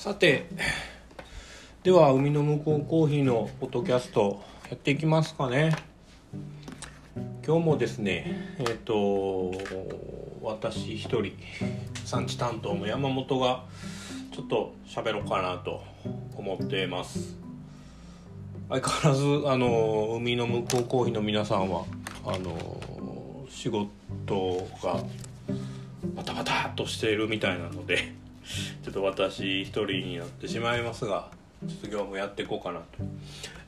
[0.00, 0.46] さて
[1.82, 5.76] では海の向こうコーヒーのポッドキャストやっていきますかね。
[7.46, 9.52] 今日もですねえっ、と
[10.40, 11.34] 私一人
[12.06, 13.66] 産地担当の山本が
[14.32, 15.82] ちょっと喋ろうかなと
[16.34, 17.36] 思ってます。
[18.70, 21.84] 相変わらずあの海の向こうコーヒーの皆さんは
[22.24, 25.04] あの仕事が
[26.14, 28.18] バタバタっとしているみたいなので
[28.82, 31.30] ちょっと私一人になってしまいますが
[31.68, 32.86] ちょっと今日もやっていこうかなと。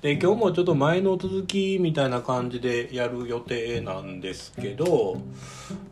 [0.00, 5.18] で今日もちょっと前の続きみたいな感じでやる予定なんですけど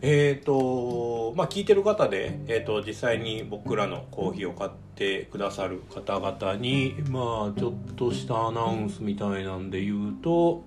[0.01, 10.65] えっ、ー、とまあ聞いてる方で、えーと、実際に僕らのコーヒーを買ってくださる方々にまあちょっとしたアナウンスみたいなんで言うと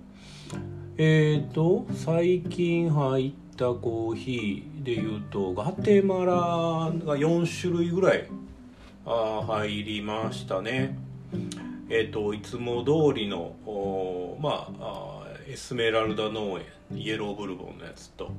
[0.96, 8.28] えっ、ー、と最近入ってたコーヒーでいうとガテマラが4種類ぐらい
[9.06, 10.98] あ入りましたね。
[11.88, 13.54] えっ、ー、といつも通りの
[14.40, 16.64] まあエスメラルダ農園
[16.98, 18.32] イエローブルボンのやつと。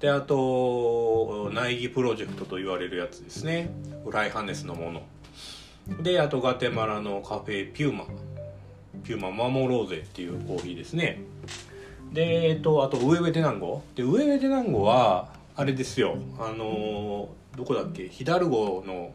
[0.00, 3.70] であと苗木プロジェクトと言われるやつですね。
[4.04, 5.02] フライハネスのもの。
[6.02, 8.04] であとガテマラのカフェピューマ。
[9.04, 11.20] ピューマ守ろうぜっていうコーヒーですね。
[12.16, 16.16] でえっ、とあとウエウエテナンゴでウエウエテナンゴはあれですよ。
[16.38, 18.08] あのどこだっけ？
[18.08, 19.12] ヒダルゴの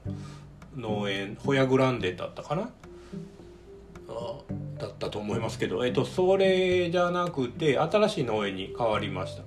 [0.78, 2.70] 農園ホヤグランデだったかな？
[4.78, 9.44] だったと思いますけど、えっと、それじゃなくて新しい農園に変わりました。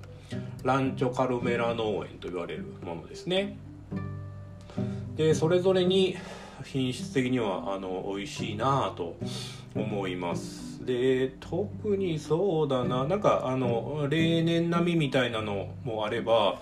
[0.63, 3.57] ランチョカルメラ農園と言われるものですね。
[5.15, 6.17] でそれぞれに
[6.65, 9.15] 品質的にはあの美味しいなと
[9.73, 10.64] 思います。
[10.83, 13.05] で特にそうだな。
[13.05, 16.59] なんかあの例年並みみたいなのもあれば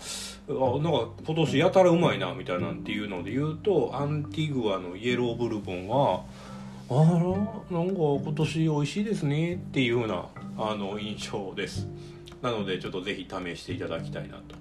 [0.49, 6.23] あなんか今年やたらうまいなみたいなんていうので言うとアンティグアのイエローブルボンは
[6.89, 10.25] あらなんか今年美味しいですねっていうような
[10.57, 11.87] あの印象です。
[12.41, 14.55] なのでちょっとぜひ試していただきたいなと。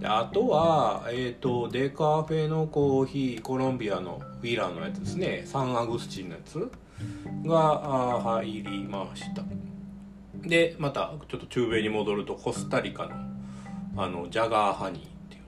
[0.00, 5.42] であとは、えーと、デカフェのコーヒーコロンビアのウィラーのやつですね。
[5.46, 6.70] サンアグスチンのやつ。
[7.44, 9.42] が入りました。
[10.42, 13.12] でまたちょっと中米に戻るとコスタリカの
[13.96, 15.42] あのジャガーハニーっていう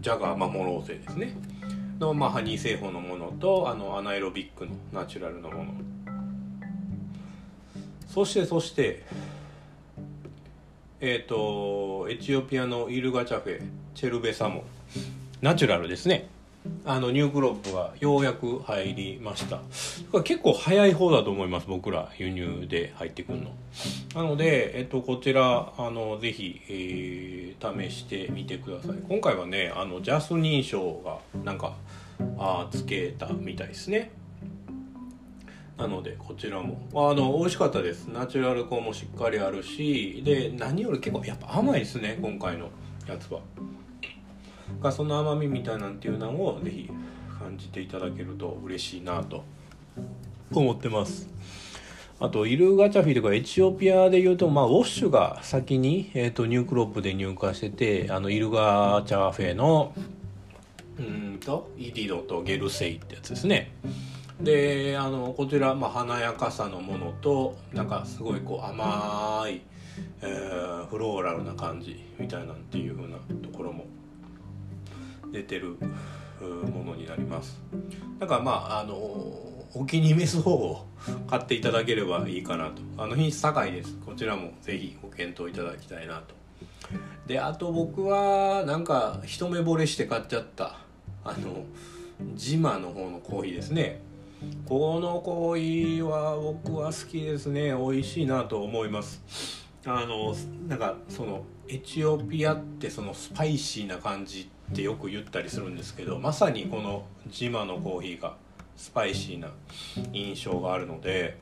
[0.00, 1.36] ジャガー守ろうぜですね。
[2.00, 5.72] の、まあ、ハニー製法のものとあのアナエロビックのナチュラルのもの。
[8.08, 9.04] そしてそして
[11.00, 13.62] えっ、ー、とエチオピアのイルガチャフェ
[13.94, 14.64] チェルベサモ
[15.40, 16.28] ナチュラルですね。
[16.84, 19.60] あのニュークロップがようやく入りました。
[20.22, 23.50] 結構早い方だと思います僕ら輸入で入ってくるの。
[24.14, 28.96] なので、えっと、こちらあのぜひ、えー、試してみてください。
[29.08, 31.74] 今回はねあのジャス認証がなんか
[32.38, 34.10] あつけたみたいですね。
[35.76, 36.86] なのでこちらも。
[36.94, 38.06] あの美味しかったです。
[38.06, 42.68] ナチュラル香もしっかりあるしで何より結構やっぱ甘いですね今回の
[43.08, 43.40] やつは。
[44.80, 46.90] がその甘みみたいなんていうのをぜひ
[47.38, 49.44] 感じていただけると嬉しいなと
[50.52, 51.28] 思ってます。
[52.20, 59.92] あとイルガチャフィとかエチオピアでいうと、まあ、ウォッシュが先に、えーと、ニュークロップで入荷しててあのイルガチャフェの
[60.98, 63.72] うんとイディドとゲルセイってやつですね。
[64.40, 69.62] であのこちら、まあ、華やかさのものとなんかすごいこう甘い、
[70.20, 73.84] えー、フローラルな感じみたいなんていう風なところも
[75.32, 75.76] 出てる
[76.40, 77.60] ものになります。
[78.18, 80.86] だからまああのお気に召す方を
[81.26, 82.82] 買っていただければいいかなと。
[82.98, 83.96] あの品質高いです。
[84.04, 86.34] こちらもぜひご検討いただきたいなと。
[87.26, 90.78] であと僕はなんか一目惚れして買っちゃった。
[91.24, 91.64] あの
[92.34, 94.02] ジマの方のコーヒーですね。
[94.66, 97.72] このコーヒーは僕は好きですね。
[97.72, 99.22] 美味しいなと思います。
[99.86, 100.34] あの
[100.68, 108.36] なんかそのエチオピアってそのスパイシーな感じってよく言ったりするんですけどまさにこのジマのコーヒーが
[108.74, 109.48] スパイシーな
[110.14, 111.36] 印象があるので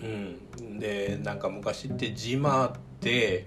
[0.00, 0.78] うん。
[0.78, 3.46] でなんか昔ってジマって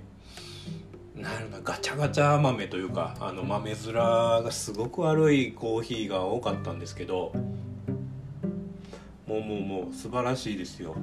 [1.16, 7.32] なんかガチャガチャ豆というかあの豆面がすごく悪いコーヒーが多かったんですけど
[9.26, 10.96] もうもうもう素晴らしいですよ。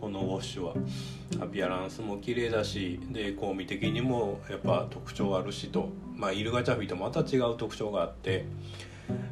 [0.00, 0.74] このウォッシュは。
[1.40, 5.90] アピアランスも綺麗だしで香味的にもやっぱ特徴あるしと。
[6.18, 8.44] まあイルガチャフィとまた違う特徴があって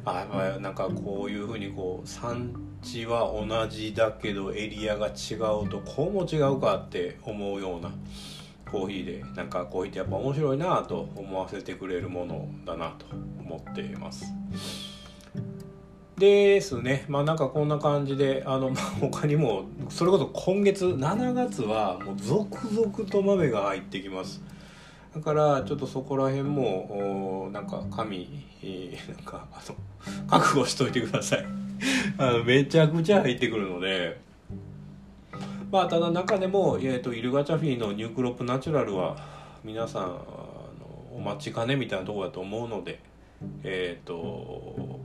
[0.05, 7.91] あやっぱなんかこういうふうにこう産地は同じだけどエリアが違うとこうも違うかって思うような
[8.71, 13.05] コーヒーでなんかコーヒーってやっぱ面白いなと思わせてくれるものだなと
[13.39, 14.25] 思っています。
[16.17, 24.41] ですねまあなんかこんな感じであの、まあ、他にもそれこそ今月7月はもう続々と豆が入ってきます
[25.17, 29.75] だからちょっとそこら辺もなんか紙、えー、なんかあの
[30.27, 31.45] 覚悟しといてください。
[32.19, 34.19] あのめちゃくちゃ入ってくるので。
[35.71, 39.17] まあただ中でも、えーと、イルガチャフィーのニュークロップナチュラルは
[39.65, 40.15] 皆さんあの
[41.13, 42.99] お待ちかねみたいなとこだと思うので
[43.63, 45.01] えっ、ー、と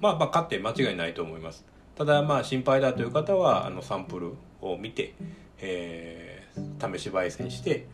[0.00, 1.64] まあまあ勝って間違いないと思います。
[1.94, 5.14] ただまあ心配だという方はあのサンプルを見て、
[5.60, 7.86] えー、試し焙煎して、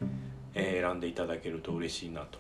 [0.55, 2.39] えー、選んでいただけると嬉しいなと。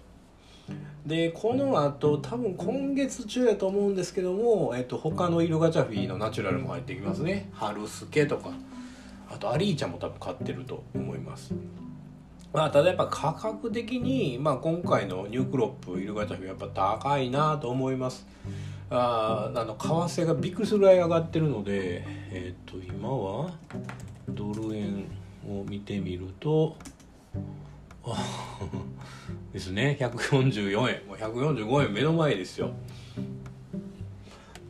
[1.06, 7.50] でこの後多分今月中やと思うんですけども、えっと、他のイルガチャフィーのナチュラルも入ってきますね。
[7.54, 8.50] 春助とか。
[9.28, 11.54] あとアリーちゃんも多分買ってると思います。
[12.52, 18.26] まあ、ただやっぱ価格的に、まあ、今回のニュークロップイルガチャフィーやっぱ高いなと思います。
[18.90, 23.54] ああの為替がびっくりするぐらい上がってるのでえっ、ー、と今は
[24.28, 25.06] ドル円
[25.48, 26.76] を見てみると
[29.52, 29.96] ですね。
[30.00, 31.06] 144円。
[31.06, 31.92] もう145円。
[31.92, 32.70] 目の前ですよ。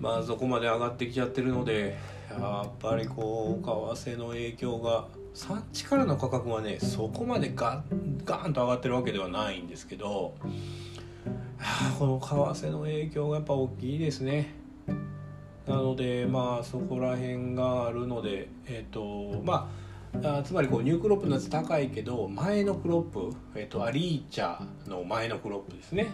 [0.02, 1.96] まあそこまで上がってきちゃってるので
[2.28, 3.64] やっぱりこう
[3.96, 10.34] 為替の影響が産地からの価格はねそこまでガンガンと上がってるわけではないんですけど
[12.00, 14.54] この為替の影響がやっぱ大きいですね。
[15.68, 19.81] なのでまあそこら辺があるのでえっ、とまあ
[20.22, 26.10] あつまりこうニュークロップのやつ高いけど前のクロップ、えーと、アリーチャの前のクロップですね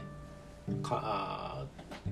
[0.83, 1.65] か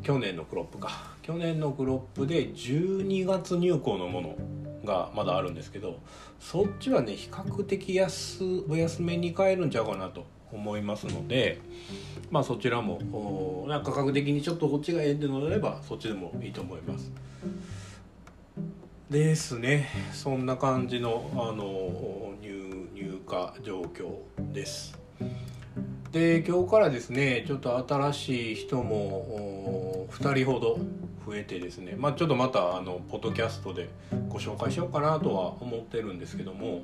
[0.03, 4.37] 去年のクロップか去年のクロップで12月入庫のもの
[4.85, 6.01] がまだあるんですけど
[6.41, 11.61] そっちはね比較的安お安めに買えるんちゃうかなと思いますので
[12.31, 17.11] まあそちらも価格的にちょっとこっちがええってのであればそっちでもいいと思います。
[19.11, 19.89] ですね。
[20.13, 24.99] そんな感じのあの入入荷状況です。
[26.11, 30.79] で今日からですねちょっと新しい人も2人ほど
[31.25, 33.91] 増えてですねまあちょっとまたあのポッドキャストで
[34.29, 36.83] ご紹介しようかなとは思ってるんですけども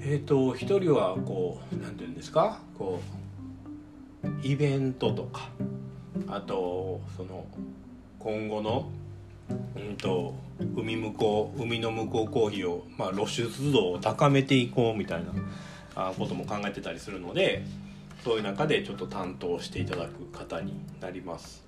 [0.00, 2.60] えっ、ー、と1人はこう何て言うんですか？
[2.78, 3.00] こ
[4.24, 5.48] うイベントとか
[6.28, 7.44] あとその
[8.18, 8.88] 今後の
[9.76, 10.34] うんと
[10.76, 15.32] 海向こう海の向こうコーヒーを、まあ、露出度を高めていこうみたいな
[15.94, 17.64] あことも考えてたりするので
[18.24, 21.64] そういう中でちょっと担当していただく方になります。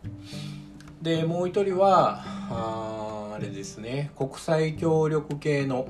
[1.02, 5.88] でもう一人はああれですね国際協力系の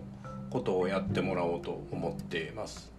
[0.51, 2.91] ことをやってもらおうと思ってます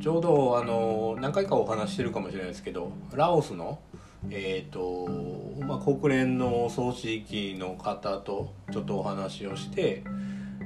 [0.00, 3.80] ちょうどあの何回かお話してるかもしれないですけどラオスの
[4.30, 5.08] えーと
[5.64, 10.04] まあ、国連の総指揮の方とちょっとお話をして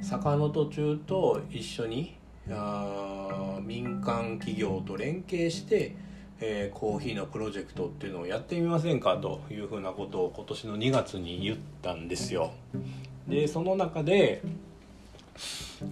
[0.01, 2.15] 坂の途中と一緒に
[2.49, 5.95] あ民間企業と連携して
[6.39, 12.51] えー、コーヒーのプロジェクトっていうのをやってみませんかというふうなことを今年の2月に言ったんですよ。
[13.27, 14.41] でその中で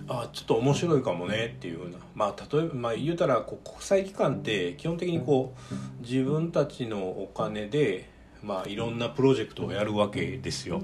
[0.08, 8.10] あちょっと面白いかもねっていうふうなまあ例えば、まあ、言うたらこう国際機関って基本的にこう自分たちのお金で、
[8.44, 10.82] まあ、いろんなプロジェクトをやるわけですよ。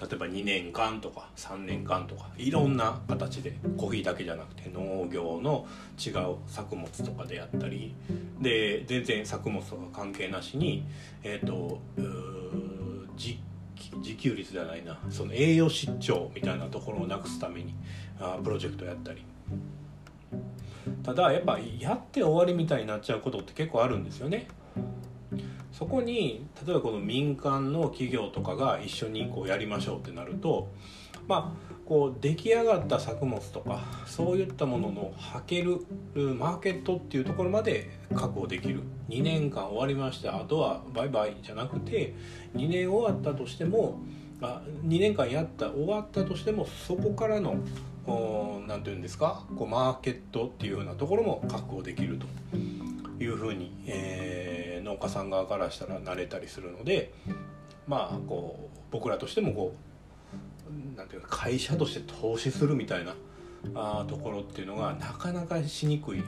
[0.00, 5.66] 例えば2年間とか3年間とかいろんな形でコーヒーだけじゃなくて農業の
[6.04, 7.94] 違う作物とかであったり
[8.40, 10.84] で全然作物とか関係なしに
[11.22, 11.80] えっ、ー、と
[13.16, 13.36] 自
[13.96, 17.74] 自給率ではないなその栄養失調みたいなところをなくすために
[18.18, 19.24] あプロジェクトやったり
[21.02, 24.48] ただやっぱやって終わりみたいになっちゃうことって結構あるんですよね。
[25.72, 30.68] そこに例えばこの民間の企業とかが一緒にこうやりましょうってなると
[31.26, 35.86] まあこう出来上がった作物とかそういったものの履ける
[36.34, 38.82] マーケットっていうところまで確保できる。
[39.08, 42.14] 2年間終わりましたあとはバイバイじゃなくて
[42.54, 44.00] 2年終わったとしても
[44.40, 47.58] あ2年間やった終わったとしてもそこからの
[48.66, 52.26] 何て言うんですかこうマーケットっていうようなところも確保できると。
[53.20, 57.12] いうふうに、えー農家さん側からしたら慣れたりするので
[57.88, 59.93] まあこう僕らとしてもこう
[60.96, 63.14] なんていうか会社として投資するみたいな
[63.74, 66.22] あところっていうのがなかなかしにくい、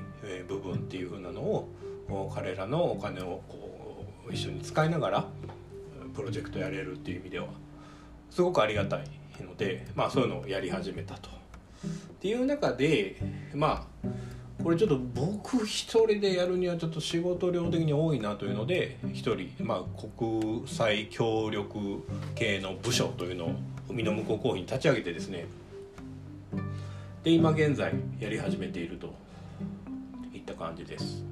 [0.49, 5.25] 部分っていうふうなのを彼らのお金をこう一緒に使いながら
[6.15, 7.49] プロジェクトやれるっていう意味では
[8.31, 9.05] すごくありがたい
[9.41, 11.29] ので、まあ、そういうのをやり始めたと。
[11.29, 13.17] っていう中で
[13.55, 14.09] まあ
[14.63, 23.51] これちょっと僕一人でやるにはちょっと仕事量的に多いなというので一人、まあ、国際協力系の部署というのを
[23.89, 25.47] 海の向こうコーヒーに立ち上げてですね
[27.23, 29.15] で今現在やり始めていると
[30.33, 31.25] いった感じです。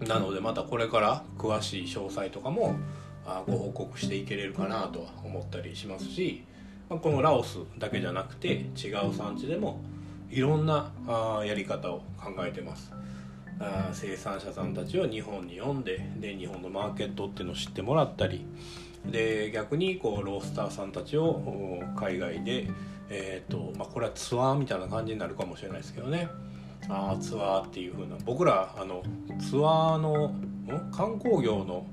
[0.00, 2.76] なのでまたこれから詳しい詳細とかも
[3.46, 6.44] ご報告していけれるかなとは思ったりしますし
[6.88, 9.82] このラオスだけじゃなくて違う産地でも
[10.30, 10.92] いろんな
[11.44, 12.90] やり方を考えてます。
[13.92, 18.46] 生産者さんたちを日本に呼んでで日本のマーケットっていうのを知ってもらったり
[19.06, 22.68] で逆にこうロースターさんたちを海外で、
[23.08, 26.28] えーとまあ、これはツアーみたいな感じになるかもしれないですけどね。
[26.88, 29.02] あツアーっていう風な僕らあの
[29.40, 30.32] ツアーの
[30.92, 31.86] 観光業の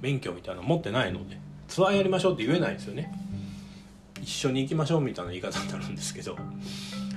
[0.00, 3.12] 免許みたいなの持ってないのでツアーやりましょうって言えないんですよね。
[4.20, 6.36] 一緒に行きましょうみたいな言い方になるんですけど。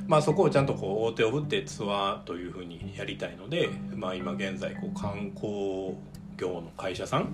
[0.07, 5.95] まあ、そこをちゃんとこう大手を振ってツアーというふうにやりたいので、まあ、今現在こう観光
[6.37, 7.29] 業の会社さん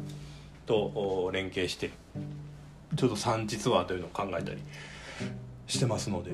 [0.66, 1.92] と連携して
[2.96, 4.58] ちょっと産地ツアーというのを考えたり
[5.68, 6.32] してますので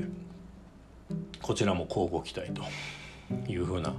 [1.42, 2.64] こちらも交互期待と
[3.52, 3.94] いうふうな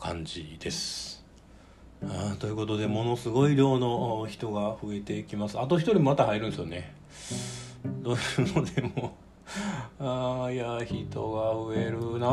[0.00, 1.24] 感じです。
[2.06, 6.94] あということでものすごい量の人が増えていきますあと一人また入るんですよね
[8.02, 9.16] どういうのでも
[9.98, 12.28] ああいや人が増えるな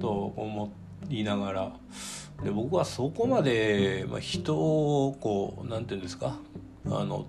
[0.00, 0.72] と思
[1.10, 1.72] いながら
[2.44, 6.38] で僕はそこまで、まあ、人をこう何て言うんですか
[6.86, 7.26] あの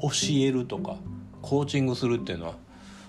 [0.00, 0.96] 教えるとか
[1.40, 2.54] コーチングするっていうのは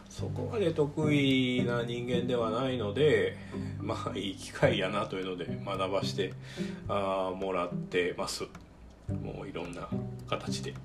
[0.09, 3.35] そこまで得意な人間ではないので
[3.79, 6.33] まあいい機会やなというので学ばして
[6.87, 8.43] あもらってます。
[9.09, 9.89] もういろんな
[10.29, 10.75] 形で。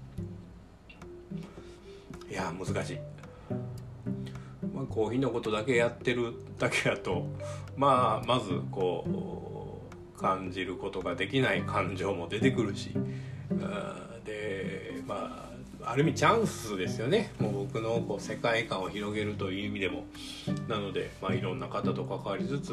[2.31, 2.99] いや難しい。
[4.73, 7.27] まあ、コーヒーのことだけやってるだけだと
[7.77, 9.58] まあまずこう
[10.19, 12.91] 感じることができない感情も出てくるし。
[14.25, 15.49] でまあ
[15.91, 17.33] ある意味チャンスですよね。
[17.39, 20.05] もう僕のこう世界観を広げるという意味でも。
[20.69, 22.73] なので、まあ、いろんな方と関わりつつ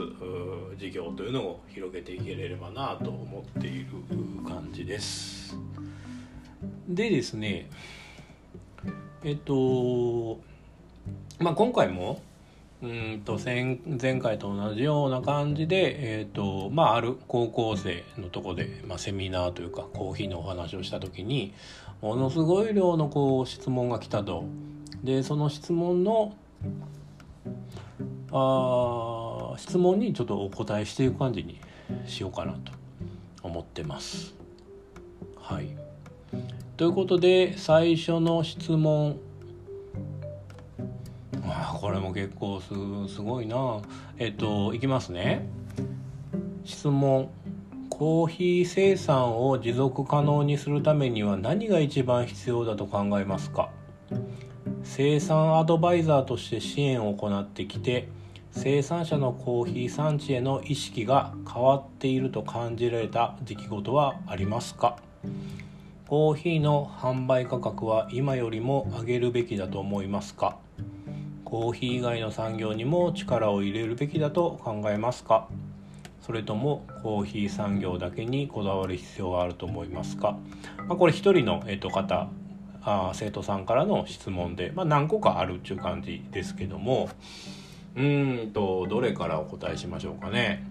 [0.77, 3.85] 事業というのを広げていければなと思っている
[4.45, 5.55] 感じです。
[6.89, 7.69] でですね
[9.23, 10.39] えっと
[11.39, 12.21] まあ、今回も
[12.83, 21.53] うんと前前回と同じような感じで、えーとまあ、ある高校生のとこで、まあ、セミナーというかコーヒーのお話をした時に
[22.01, 24.45] ものすごい量のこう質問が来たと。
[25.03, 26.35] でその質問の
[28.31, 31.59] あ質問にちょっとお答えしていく感じに
[32.07, 32.71] しようかなと
[33.43, 34.33] 思ってます。
[35.37, 35.69] はい、
[36.75, 39.19] ということで最初の質問
[41.43, 42.69] あこれも結構す
[43.13, 43.81] すごいな。
[44.17, 45.47] えっといきますね。
[46.63, 47.29] 質問。
[47.87, 53.69] コーヒー生産を持続可能にするためには何が一番必要だと考えますか？
[54.83, 58.09] 生産アドバイザーとして支援を行ってきて
[58.51, 64.97] 生産者のコーヒー産地への意識が変わっていると感じられた出来事はありますか？
[66.09, 70.57] コーヒーの販売価格は今よりも上げるべきだと思いますか？
[71.55, 75.47] コーヒー以外の産業にも力を入れるべきだと考えますか？
[76.19, 80.37] それともコーヒー産業だけにこだわる必要があると思いますか、
[80.89, 82.27] まあ、これ一人の、えっ、と方
[82.81, 87.07] あ生徒さんからの質問で、まあ、何個かあるっていう感じですけども
[87.95, 90.61] うんとどれからお答えしましょうかね。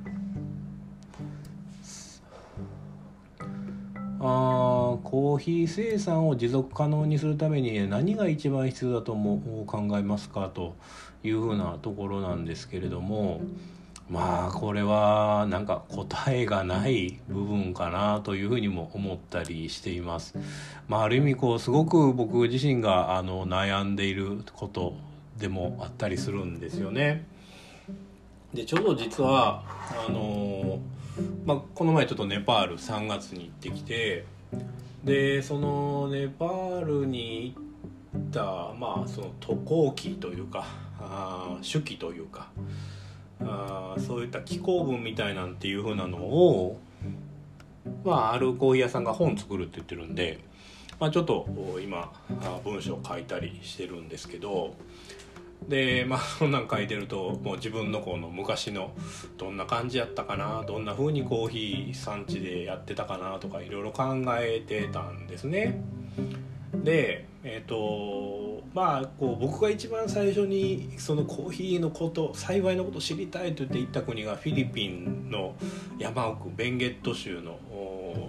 [4.20, 10.74] あコーヒー生産を持続可能にするために何が一番必要だとも考えますかと
[11.22, 13.40] いうふうなところなんですけれども
[14.08, 20.34] まあこれはなんか答えがない部分かなというふうにも思ったりしています。
[20.88, 24.94] まあ、ある意味こうすごく僕自身があの悩んでいること
[25.38, 27.26] でもあったりするんですよね。
[28.52, 29.64] でちょうど実は
[30.06, 30.78] あのー
[31.44, 34.24] まあ、この前ちょっとネパール3月に行ってきて
[35.04, 37.54] でそのネパールに
[38.12, 40.64] 行ったまあその渡航期というか
[40.98, 42.48] あ手記というか
[43.40, 46.80] あそういった寄稿文みたいなんていうふうなのを、
[48.04, 50.40] まあ、あるコーヒー屋さんが本作るって言ってるんで、
[50.98, 51.46] まあ、ちょっと
[51.82, 52.12] 今
[52.64, 54.74] 文章を書いたりしてるんですけど
[55.68, 58.92] でまあ そんなん書いてるともう自分のこの昔の
[59.36, 64.04] どんな感じやったかなどんな風にコーヒー産地でやってたかなとかいろいろ考
[64.38, 65.80] えてたんですね。
[66.74, 75.54] でえっ、とまあこう僕が一番最初にそのコーヒーのこと幸いのこと知りたいと言って行った国がフィリピンの
[75.98, 77.58] 山奥ベンゲット州の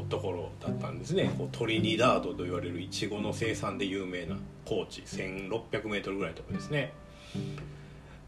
[0.10, 6.94] ところだったんですねこうトリニダードと言われるイチゴの生産で有名な高地 1600m ぐらいのとこですね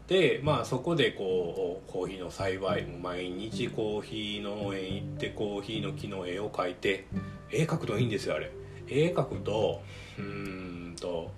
[0.06, 7.06] でまあそこでこうコーヒーの栽培毎日コーヒー農園行ってコーヒーの木の絵を描いて
[7.50, 8.50] 絵描くといいんですよあれ。
[8.88, 9.82] 絵描くと
[10.18, 11.30] うんと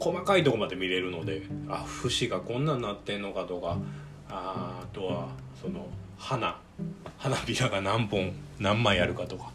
[0.00, 3.78] 細かいとこまで見れるのであ節がこんなになってんのかとか
[4.28, 5.28] ああとは
[5.60, 5.86] その
[6.18, 6.60] 花。
[7.16, 9.52] 花びらが何本何枚あるかとか。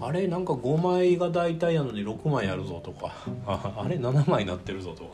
[0.00, 3.12] あれなんか5枚が大体なのに6枚あるぞとか。
[3.46, 5.10] ああれ7枚なってるぞとか。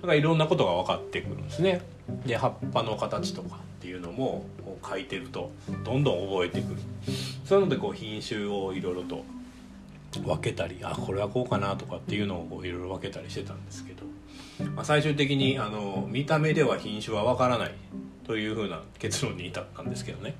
[0.00, 1.82] なんかいろんなことが分かってくるんですね。
[2.26, 5.50] で葉っぱの形とかっていうのもこう書いてると
[5.84, 6.80] どんどん覚えてくる。
[7.44, 9.24] そういうのでこう品種をいろいろと
[10.20, 14.04] 分けたりあこれはこうかなとかっていうのをいろいろ分けたりしてたんですけど、
[14.74, 17.74] まあ、最終的にあの見た目では品種は分からない
[18.28, 20.36] というふうな結論に至ったんですけどね。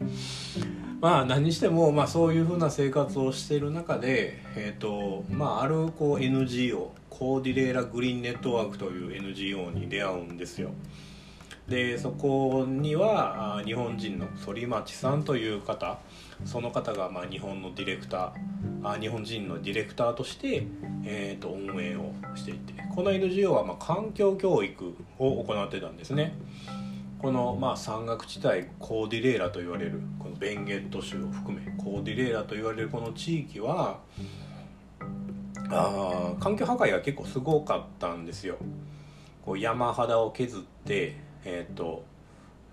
[1.00, 10.70] まあ何にしても、まあ、そういうふうな生活をしている中で、えーとまあ、あるこう NGO コーディレーラ・グリーンネットワークという NGO に出会うんですよ。
[11.66, 15.98] でそこには日本人の反町さんという方。
[16.44, 20.66] その方がまあ日本のディレクターあ日本人のディレクターとして、
[21.04, 26.34] えー、と運営をしていてこの NGO はまあ環境教育を行ってたんですね。
[27.18, 33.98] このまあ山岳地帯コーディレーラと言われるこのベンゲット州を含めコーディレーラと言われるこの地域は
[35.70, 38.56] あ環境破壊が結構すごかったんですよ。
[39.44, 42.04] こう山肌を削って、えーと、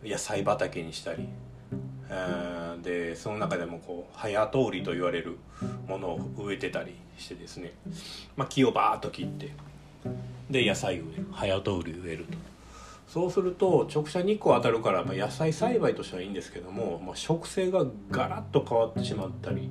[0.03, 1.27] 野菜畑にしたり、
[2.09, 5.37] えー、でその中でもこう早通りと言われる
[5.87, 7.71] ものを植えてたりしてですね、
[8.35, 9.53] まあ、木をバーッと切って
[10.49, 12.37] で野菜植える早通り植えると
[13.07, 19.69] そうすると直射日光当たるから、まあ、野菜栽培としてはいいんですけども、まあ、植生がガラッと変わってしまったり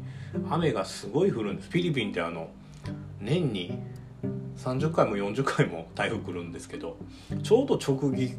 [0.51, 1.71] 雨がすごい降るんです。
[1.71, 2.49] フィリピンってあの
[3.21, 3.79] 年に
[4.57, 6.97] 30回も40回も台風来るんですけど
[7.43, 8.37] ちょうど直撃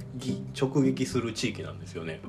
[0.60, 2.22] 直撃する地域なんですよね。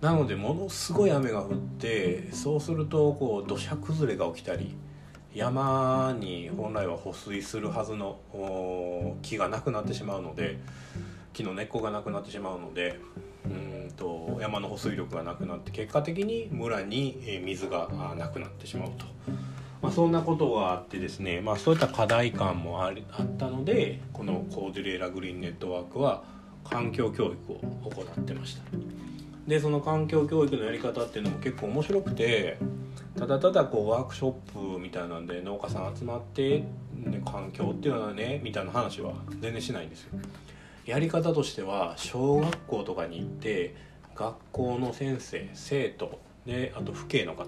[0.00, 4.74] なのでものすごい雨が降ってそうするとこう土砂崩れが起きたり
[5.32, 8.18] 山に本来は保水するはずの
[9.22, 10.58] 木がなくなってしまうので
[11.32, 13.00] 木の根っこがなくなってしまうので
[13.44, 13.48] う
[13.88, 19.06] んと山の保水力がなくなって結果的に村に水がなくなってしまうと。
[19.80, 26.22] まあ、そんなことがあってですね、まあ、そういった課題感もありあったのでこのコーデュレーラグリーンネットワークは
[26.62, 27.56] 環境教育を
[27.90, 28.62] 行ってました
[29.48, 32.58] でその環境教育のやり方っていうのも結構面白くて
[33.18, 34.32] ただただこうワークショッ
[34.74, 36.60] プみたいなんで農家さん集まって、
[36.94, 40.18] ね、環境っていうのはねみたいな話は全然しないんですよ
[40.84, 43.74] やり方としては小学校とかに行って
[44.14, 47.46] 学校の先生生徒であと父兄の方。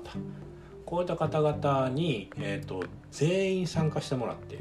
[0.86, 4.58] こういった方々に、えーと、全員参加してもらって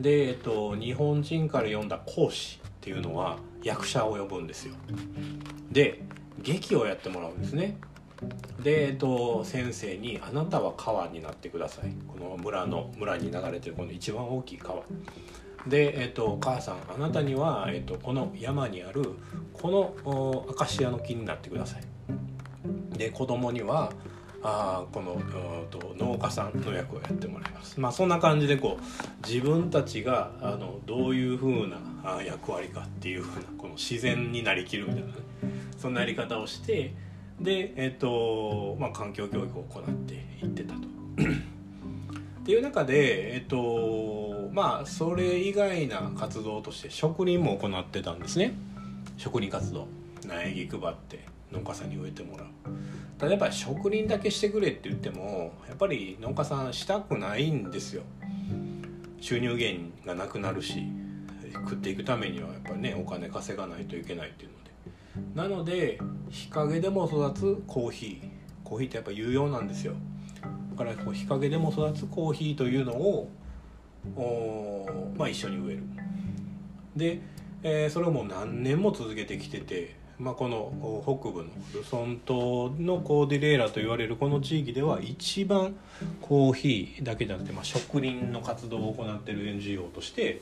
[0.00, 4.74] で、えーと、日本人から読んだ講師っていうのは役者を呼ぶんですよ。
[5.70, 6.02] で
[6.40, 7.76] 劇をやってもらうんですね。
[8.62, 14.82] で、えっと、先生に「あなたは川になってください」この村の村に流れてるこの一番大きい川
[15.68, 19.12] で、えっと、お母さんあなたには、えっと、この山にある
[19.52, 21.82] このアカシアの木になってください
[22.96, 23.92] で子供には
[24.42, 25.20] あこの
[25.70, 27.80] と農家さんの役をやってもらいます。
[27.80, 35.14] まあそんな感じでこう自分たちがあのどういうふうな役割かっていうふうなこの自然になりきるみたいな、ね、
[35.76, 36.94] そんなやり方をして
[37.40, 40.80] でえっ、とまあ環境教育を行っていってたと。
[42.38, 43.56] っていう中でえっ、と
[44.52, 48.54] まあそれ以外な活動として植林も行ってたんですね。
[49.16, 49.86] 植林活動。
[50.26, 52.46] 苗木配って農家さんに植えてもらう。
[53.28, 58.02] 例えば植林だけしてくれって言ってもやっぱり農家さんしたくないんですよ。
[59.20, 60.84] 収入源がなくなるし
[61.52, 65.50] 食っていくためにはやっぱりねお金稼がないといけないっていうので。
[65.50, 65.98] なので
[66.30, 68.28] 日陰でも育つコーヒー。
[68.62, 69.94] コーヒーってやっぱ有用なんですよ。
[70.70, 73.30] だからこう日陰でも育つコーヒーというのを
[74.16, 75.82] おまあ一緒に植える
[76.96, 77.20] で、
[77.62, 80.72] えー、それをもう何年も続けてきててまあ、この
[81.04, 85.76] 北部のルソン島のコーディレーラと言われるこの地域では一番
[86.20, 90.40] コーヒーだけじゃなくて、まあ、植林の活動を行ってる NGO として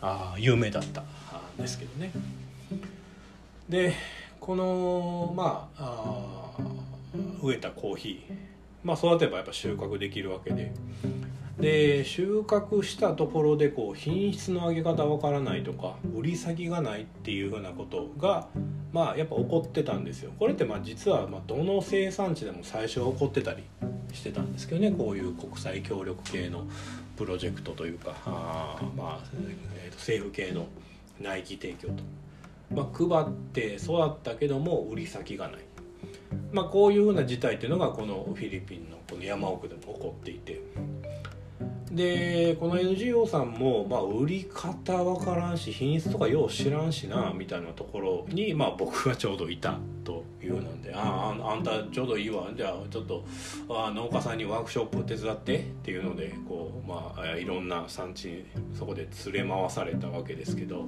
[0.00, 1.06] あ有名だったん
[1.58, 2.10] ですけどね。
[3.68, 3.92] で
[4.40, 6.62] このまああ
[7.42, 8.34] 植えたコーヒー、
[8.82, 10.72] まあ、育てばやっぱ収穫できるわけで
[11.58, 18.48] で収穫したところでこう品質の上げ方わからないとか売り先がないっていうふうなことが
[18.92, 20.32] まあやっぱ起こってたんですよ。
[20.38, 23.62] これってまあ実はまどの生産地でも最初は起こってたり
[24.12, 24.90] してたんですけどね。
[24.92, 26.64] こういう国際協力系の
[27.16, 29.26] プロジェクトというかあまあ、
[29.76, 30.66] えー、と政府系の
[31.20, 32.02] 内規提供と、
[32.74, 35.60] まあ、配って育ったけども売り先がない。
[36.50, 40.60] まあ、こういうふうな事態っていうのがこのフィリピンのこの山奥でも起こっていて。
[41.92, 50.80] でこの NGO さんも、まあ、売り方分からんし品質とかよう知らんしなみたいなところに、まあ、僕がちょうどいたというなん。
[50.80, 52.48] で「あああんたちょうどいいわ。
[52.56, 53.24] じゃあちょっと
[53.68, 60.86] あ農家さんにワークショップ手伝って」っていうのでこう、まあ、いろんな産地にそこで連れ回されたわけですけど。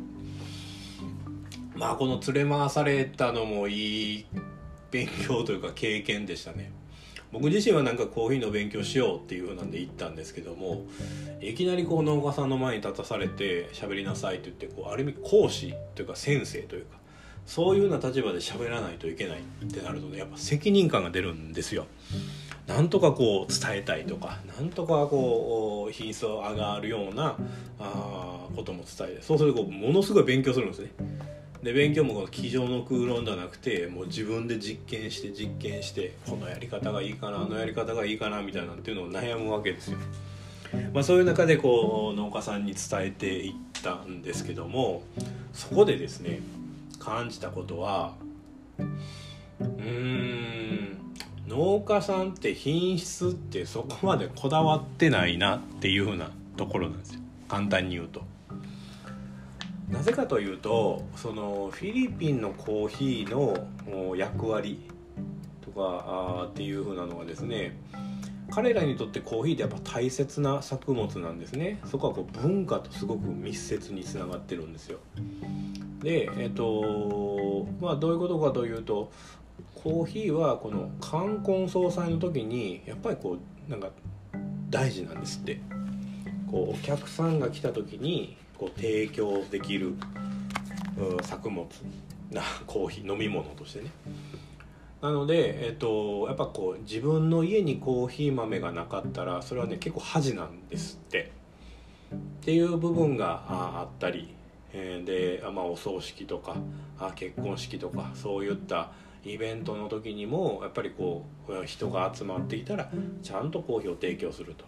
[1.75, 4.27] まあこの連れ回されたのもいい
[4.93, 6.71] 勉強というか経験でしたね。
[7.35, 10.85] 僕自身はなんかコーヒーの勉強しようっていうふうなんで行ったんですけども
[11.41, 16.97] いきなりこう農家さんの前に立たされて喋りなさいって言ってこうある意味講師というか先生というか
[17.45, 21.87] そういうような立場で喋らないといけないってなるとねやっぱ責任感が出るんですよ。
[22.67, 27.37] なんとかこう伝えたいとかなんとかこう品質を上がるような
[27.79, 30.91] あことも伝えてそうするとこうものすごい勉強するんですね。
[31.65, 39.99] で勉強も机上の空論じゃなくてもう自分で実験して実験してこのやり方がいいかなあのやり方がいいかなみたいなっていうのを悩むわけですよ。
[40.93, 45.05] まあ、そういう中でこう農家さんに伝えていったんですけども
[45.53, 46.41] そこでですね
[46.99, 48.15] 感じたことは
[48.79, 50.99] うーん
[51.47, 58.34] 農家さんって品質ってそこまでこだわってないなっていうふうなところなんですよ簡単に言うと。
[59.95, 64.91] なぜかというとそのフィリピンのコーヒーの役割
[65.65, 67.79] とかあっていう風なのはですね
[68.51, 71.81] 彼らにとってコーヒーってやっぱ大切な作物なんですね。
[71.87, 74.99] そこはこう文化とすごく密接につながってるんですよ。
[76.03, 79.13] でえっとまあどういうことかというと
[79.75, 83.91] コーヒーはこの冠婚葬祭の時にやっぱりこうなんか
[84.69, 85.61] 大事なんですって。
[86.51, 89.95] こうお客さんが来た時にこう提供できる
[91.23, 91.67] 作物
[92.31, 93.91] なコーヒー飲み物としてね。
[95.03, 101.33] なので、えっと、やっぱこう自分の家にコーヒー豆がなかったらそれはね結構恥なんですって。
[102.15, 104.35] っていう部分があったり、
[104.73, 106.57] えー、で、まあ、お葬式とか
[107.17, 108.93] 結婚式とかそういった
[109.25, 112.91] イベントの時にもやっぱりこう人が集まっていたら
[113.23, 114.65] ちゃんとコーヒーを提供すると。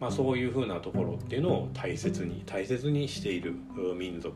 [0.00, 3.54] まあ、そういうふうなところっていうのを大切に大切にしている
[3.96, 4.34] 民族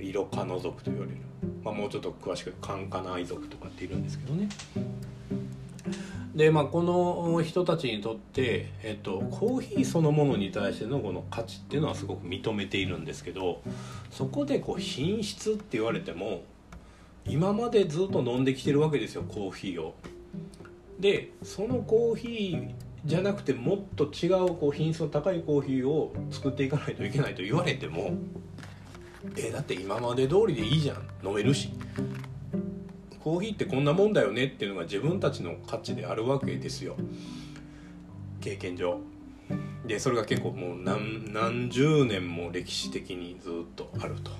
[0.00, 1.18] 色カノ族と言われる、
[1.64, 4.48] まあ、もうちょっと詳しくカンカナイ族とかっているんですけどね。
[6.34, 13.62] でまあ、この人たちにとって、えっと、コーヒーそのものに対してのこの価値っていうのはすごく認めているんですけど
[14.10, 16.42] そこでこう品質って言われても
[17.24, 19.94] 今までずっと飲んできてるわけですよコーヒーを。
[20.98, 28.12] でそのコーヒーじゃなくてもっと違うこう品質の高いコーヒーを作っていかないといけないと言われても
[29.36, 31.26] えだって今まで通りでいいじゃん。
[31.26, 31.70] 飲めるし。
[33.22, 36.96] コーヒーってこんなもんだよねっていうのが自分たちの価値であるわけですよ。
[38.40, 39.00] 経験上。
[39.86, 44.30] でそれが結構もう何何十年も歴史的にずっとあると。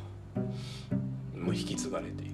[1.34, 2.32] もう引き継がれている。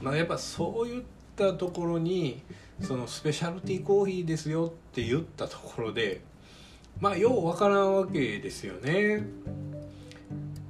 [0.00, 1.02] まあやっぱそういっ
[1.36, 2.42] たところに
[2.80, 6.22] そのスペシャルティーコーヒーですよって言ったところで
[7.00, 9.18] まあようわからんわけですよね。
[9.18, 9.20] っ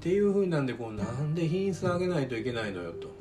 [0.00, 3.14] ていうふうなんでこうなんで品質上げないといけないのよと。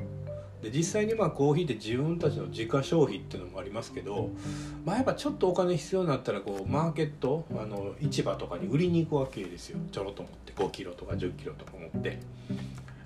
[0.62, 4.30] で実際にまあコーヒーって自分たちの自家消費っていうのもありますけど、
[4.86, 12.20] まあ、やっぱちょっとお金必要になったらこうマーケットあの市場とかに売りに行くわけですよちょろっと持って5キロとか1 0キロとか持って。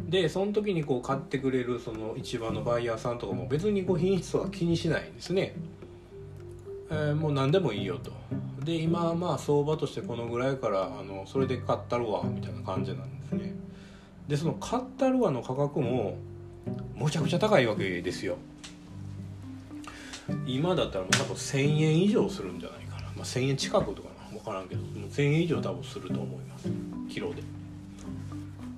[0.02, 5.56] でその時にこう買ってくれるその市場のバイヤーさんとかも別にこう品質は気にしないんですね、
[6.90, 8.12] えー、もう何でもいいよと。
[8.64, 13.54] で今はまあ相場としてこのぐらいからあのそれで買ったるわみたいな感じなんですね。
[14.28, 16.18] でその買ったるわの価格も
[16.96, 18.38] むちゃくちゃ高いわけですよ。
[20.46, 26.70] 今だったらもう多分1000円以上するんじゃないかな、まあ、1000円近くとかな分からんけど1000円以上多分すると思います。
[27.10, 27.42] キロで。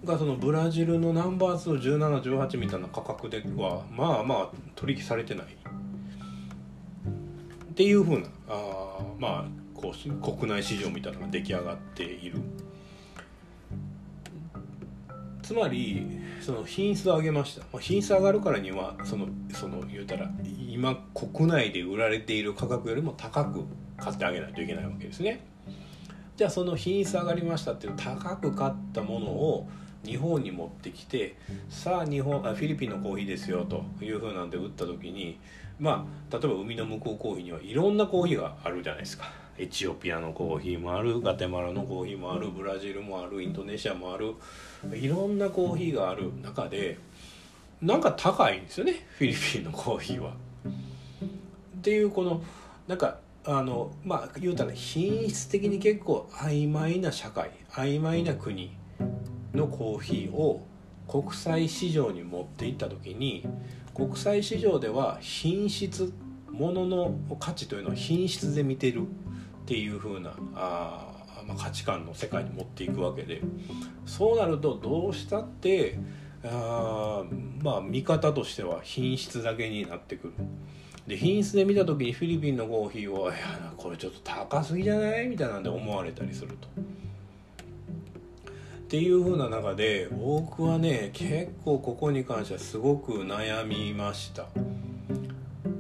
[0.09, 5.45] がそのブラジルのナンバー21718みたいな価格ではまあまあ取引されてない。
[5.45, 5.47] っ
[7.75, 12.41] ていうふうなあまあこう国内市場みたいなのが出来上がっている。
[15.41, 16.05] つまり
[16.41, 20.29] その品質を上げました、品質上がるからにはそのその言うたら
[20.69, 23.63] 今国内で売られている価格よりも高く
[23.97, 25.45] 買ってあげないといけないわけですね。
[26.35, 29.69] じゃあその品質上がりましたっていう高く買ったものを
[30.05, 31.35] 日本に持ってきて
[31.69, 35.39] さあ日本あフィリピンのコーヒーですよというふうなんで売った時に
[35.79, 39.25] まあ例えば海の向こうコーヒーにはいろんなコーヒーがあるじゃないですか。
[39.57, 44.35] エチオピアのコーヒーもあるガテマラのコーヒーもあるブラジルもあるインドネシアもある
[44.93, 46.97] いろんなコーヒーがある中で
[47.81, 50.31] なんか高いんですよねフィリピンのコーヒーは。
[50.31, 52.41] っていうこの
[52.87, 58.71] なんかあのまあ言うたら品質的に結構曖昧な社会曖昧な国
[59.53, 60.65] のコーヒーを
[61.07, 63.45] 国際市場に持っていった時に
[63.95, 66.13] 国際市場では品質
[66.51, 69.05] ものの価値というのを品質で見てるっ
[69.65, 73.41] ていう風なあ、まあ、価値観の世界に持っていくわけで
[74.05, 75.99] そうなるとどうしたって
[76.43, 77.23] あ
[77.61, 80.33] まあ見方としては品質だけになってくる。
[81.07, 86.67] で品質で見た時にフィリピンのコーヒーを「いやこれちょっと高すぎじゃない?」みたいなんで思われたりすると。
[88.89, 94.47] っていう風な中で僕はね結構ここに関してはすごく悩みました。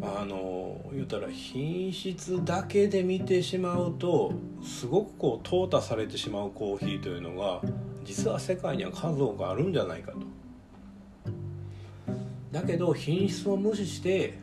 [0.03, 7.61] あの言うたら品質だけで見てしまうとすごくこう淘汰されてしまうコーヒーというのが
[8.05, 10.19] 実は世界には数多くあるんじゃないかと。
[12.51, 14.37] だけど品質を無視して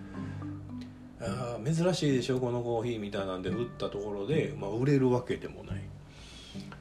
[1.20, 5.75] あ珍しいでしょこのコーヒーみたいなんで売ったところで、まあ、売れるわけでもない。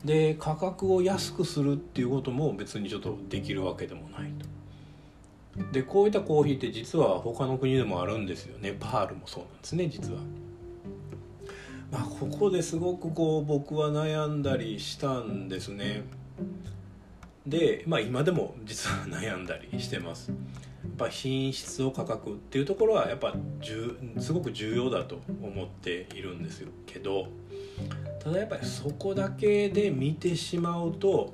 [0.05, 4.45] で価格を安くするっていうことも別にちょっとできるわけでもないと。
[5.71, 10.19] でこういったコーヒーって実は他の国でもあるんですよネパールもそうなんですね実は。
[11.91, 16.03] まあ、ここですごくこう僕は悩んだりしたんですね。
[17.47, 20.29] で、まあ、今でも実は悩んだりしてます。
[20.29, 23.33] やっぱ品質を価格っていうところはやっぱ
[24.19, 27.27] すごく重要だと思っているんですけど。
[28.19, 31.33] ただやっぱりそこだけで見てしまうと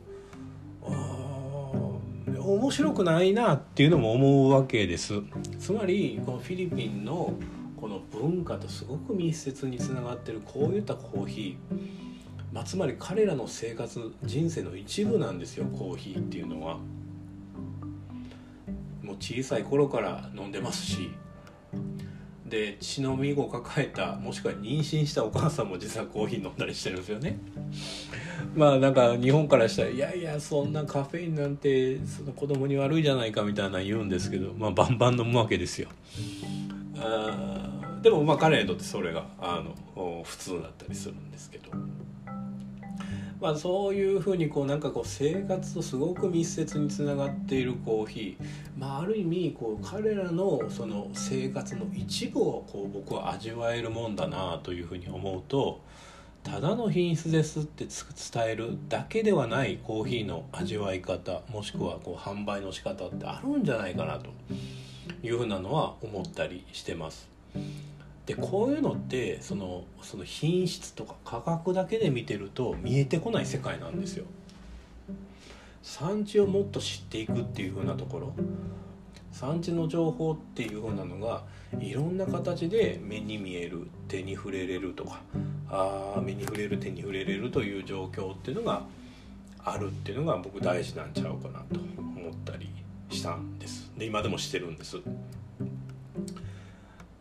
[2.44, 5.22] 面白くないなっていうのも思うわけです。
[5.60, 7.34] つまりこのフィリピンの
[7.78, 11.76] この文化とすごく密接につながってるこういったコーヒー、
[12.54, 16.80] まあ、つまり彼らの生活人生の一部なんですよコーヒーっていうのは。
[19.02, 21.12] もう小さい頃から飲んでますし。
[22.52, 27.40] で血のみを抱えたもしくは妊娠したお母さんも実はコーヒー飲んだりしてるんですよね。
[28.54, 35.88] まあなんか日本からしたらいやいやそんなカフェインなんてその子供に悪いじゃないかみたいな言うんですけどまあバンバン飲むわけですよ。
[37.00, 37.70] あ
[38.02, 39.64] でもまあ彼にとってそれがあ
[39.96, 41.70] の普通だったりするんですけど。
[43.42, 55.82] まあ、そういうふうにこうなんかこう生活とすごく密接につながっているコーヒー、まあ、ある意味こう彼らのその生活の一部をこう僕は味わえるもんだなというふうに思うと
[56.44, 64.30] ただの品質ですって伝えるだけではないコーヒーの味わい方もしくはこう販売の仕方ってあるんじゃないかなと
[65.24, 67.28] いうふうなのは思ったりしてます。
[68.32, 74.26] でこういうのってそのその品質とか価格だけで見てると見えてこない世界なんですよ。
[75.84, 78.34] 産地をもっと知っていくっていう風なところ。
[79.34, 81.44] 産地の情報っていう風なのが
[81.82, 85.22] いろんな形で目に見える手に触れれるとか
[85.70, 88.84] あ目に触れる手に触れれるという状況っていうのが
[89.60, 92.70] あるっていうのが僕大事なんちゃうかなと思ったり
[93.10, 93.91] したんです。
[93.98, 94.98] で今でもしてるんです。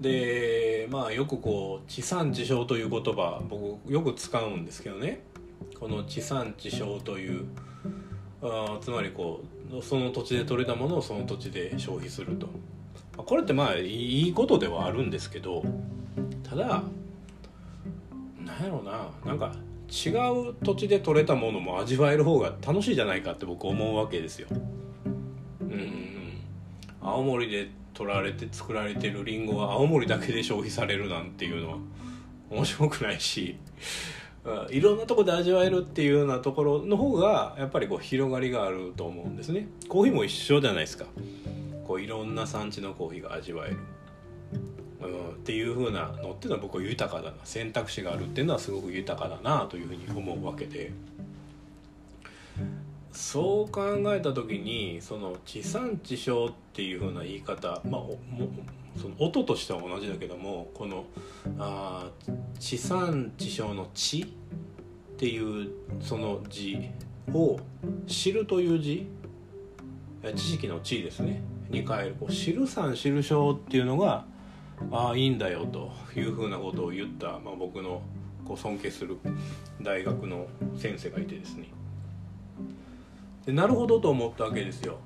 [0.00, 5.22] でまあよくこう地産地消という言葉僕よく使うんですけどね。
[5.78, 7.44] この地産地消という
[8.42, 12.48] あつまりこうその土地で採れたものをその土地で消費すると。
[13.16, 15.62] これってまあいいことではあるんですけど
[16.42, 16.82] ただ
[18.38, 19.10] なんやろうな。
[19.26, 19.52] なんか
[19.90, 24.48] 違う土地で採れたものも味わえる方が楽しいじゃないかって僕思うわけですよ。
[25.60, 26.38] うん。
[27.02, 31.76] 青森で取られて作られてるりんごは青森だけで消費されるなんていうのは
[32.48, 33.58] 面白くないし
[34.70, 39.68] いろんなとこで味わえるっていうようなところの方がやっぱりこう広がりがあると思うんですね。
[39.90, 41.04] コーヒーも一緒じゃないですか。
[41.86, 43.76] こういろんな産地のコーヒーが味わえる、
[45.02, 47.36] うん、っていう風なのっていうのは僕は豊かだな。
[47.44, 50.90] 選択肢があるっていうのはすごく豊かだなというふうに思うわけで。
[53.12, 58.00] そう考えた時にその地産地消ってていう風な言い方まあ
[58.98, 61.04] その音としては同じだけどもこの
[61.58, 62.08] あ
[62.58, 64.26] 地産地消の「地」っ
[65.18, 65.68] ていう
[66.00, 66.88] その字
[67.34, 67.60] を
[68.08, 69.06] 「知る」という字
[70.34, 74.24] 知識の「地」ですねに変えるこう「知る産知る消」っていうのが
[74.90, 78.00] ああいいんだよというふうなことを言った、まあ、僕の
[78.46, 79.18] こう尊敬する
[79.82, 80.46] 大学の
[80.78, 81.66] 先生がいてですね
[83.44, 84.98] でなるほどと思ったわけですよ。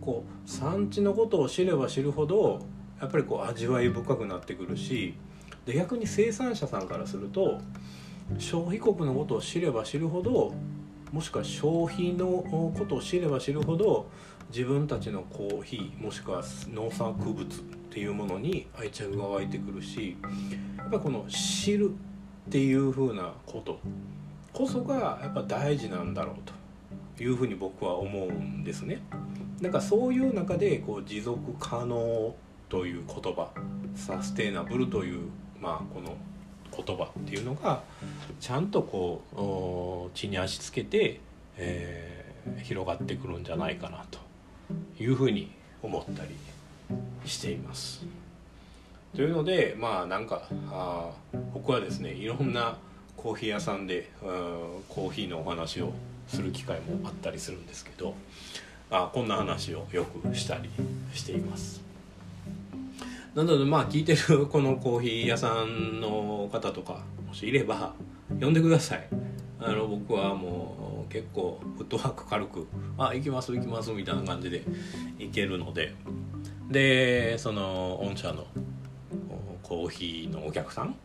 [0.00, 2.60] こう産地のことを知れば知るほど
[3.00, 5.14] やっぱりこう味わい深くなってくるし
[5.66, 7.60] で逆に生産者さんからすると
[8.38, 10.54] 消費国のことを知れば知るほど
[11.12, 14.08] もしくは消費のことを知れば知るほど
[14.50, 17.46] 自分たちのコーヒーもしくは農作物っ
[17.90, 20.16] ていうものに愛着が湧いてくるし
[20.76, 23.80] やっぱこの知るっていうふうなこと
[24.52, 26.36] こそがやっぱ大事なんだろう
[27.16, 29.02] というふうに僕は思うんですね。
[29.60, 32.34] なんかそういう中でこう持続可能
[32.68, 33.50] という言葉
[33.94, 35.28] サステイナブルという、
[35.60, 36.16] まあ、この
[36.84, 37.82] 言葉っていうのが
[38.40, 41.20] ちゃんとこう地に足つけて、
[41.56, 44.18] えー、広がってくるんじゃないかなと
[45.02, 45.50] いうふうに
[45.82, 46.30] 思ったり
[47.26, 48.04] しています。
[49.14, 51.10] というのでまあなんかあ
[51.52, 52.78] 僕はですねいろんな
[53.16, 55.92] コーヒー屋さんでコーヒーのお話を
[56.28, 58.14] する機会もあったりするんですけど
[58.90, 60.68] あこんな話をよくしたり
[61.14, 61.80] しています。
[63.34, 67.94] なのでまあ聞いてる このコーヒー屋さんの方とかもしいれば
[68.40, 69.06] 呼んでください
[69.60, 72.66] あの僕はもう結構フットワーク軽く
[72.98, 74.64] 「あ行きます行きます」みたいな感じで
[75.18, 75.94] 行けるので
[76.68, 78.46] でその御社の
[79.62, 80.96] コーヒーのお客さん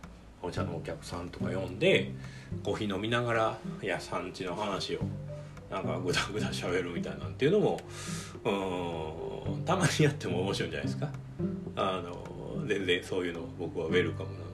[0.41, 2.11] お茶のお客さんとか呼んで
[2.63, 4.99] コーヒー飲みながらいや産地の話を
[5.69, 7.80] なんかグダグダ喋るみたいなんていうのも
[8.45, 11.10] うたまにやっても面白いんじゃないですか
[11.75, 14.45] あの全然そういうの僕はウェルカムなの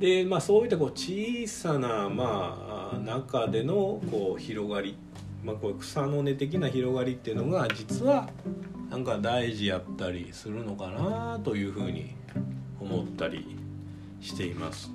[0.00, 4.96] ででまあそういったこう小さなまあ中でのこう広がり、
[5.44, 8.28] まあ、こう草の根的な広がりっていうのが実は
[8.90, 12.14] なんか大事やったりするのかなというふうに
[12.80, 13.56] 思ったり
[14.20, 14.90] しています。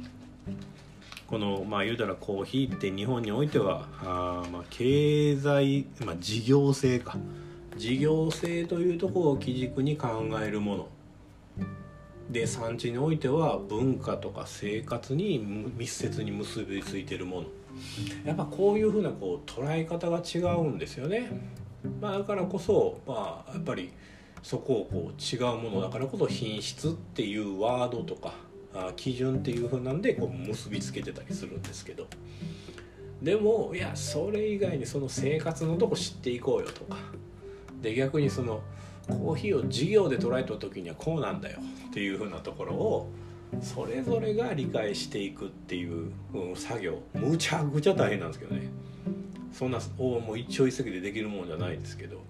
[1.28, 7.18] このまあ言うたらコーヒーって日本においてはあまあ経済、まあ、事業性か。
[7.76, 10.88] 事業性というところを基軸に考えるもの。
[12.30, 15.40] で産地においては文化とか生活に
[15.76, 17.48] 密接に結びついてるもの。
[18.26, 21.30] やっぱこういうふうなこう捉え方が違うんですよね、
[22.00, 23.92] まあ、だからこそ、まあ、やっぱり
[24.42, 28.53] そこをこう違うものだからこそ品質っていうワードとかあ
[28.96, 32.08] 基準っていうふうなんでこう結びつけてたりするんですけど。
[33.22, 36.98] でもいやそれ以外にその生活のとこ知っていこうよとか。
[37.82, 38.62] で逆にその
[39.08, 41.60] コーヒーを事業で捉えた時にはこうなんだよ
[41.90, 43.10] っていうふうなところを
[43.62, 46.12] それぞれが理解していくっていう、
[46.56, 47.00] 作業。
[47.14, 48.70] むちゃくちゃ大変なんですけどね。
[49.52, 52.22] そんなおもう一朝一夕でできるもんじゃないですけど、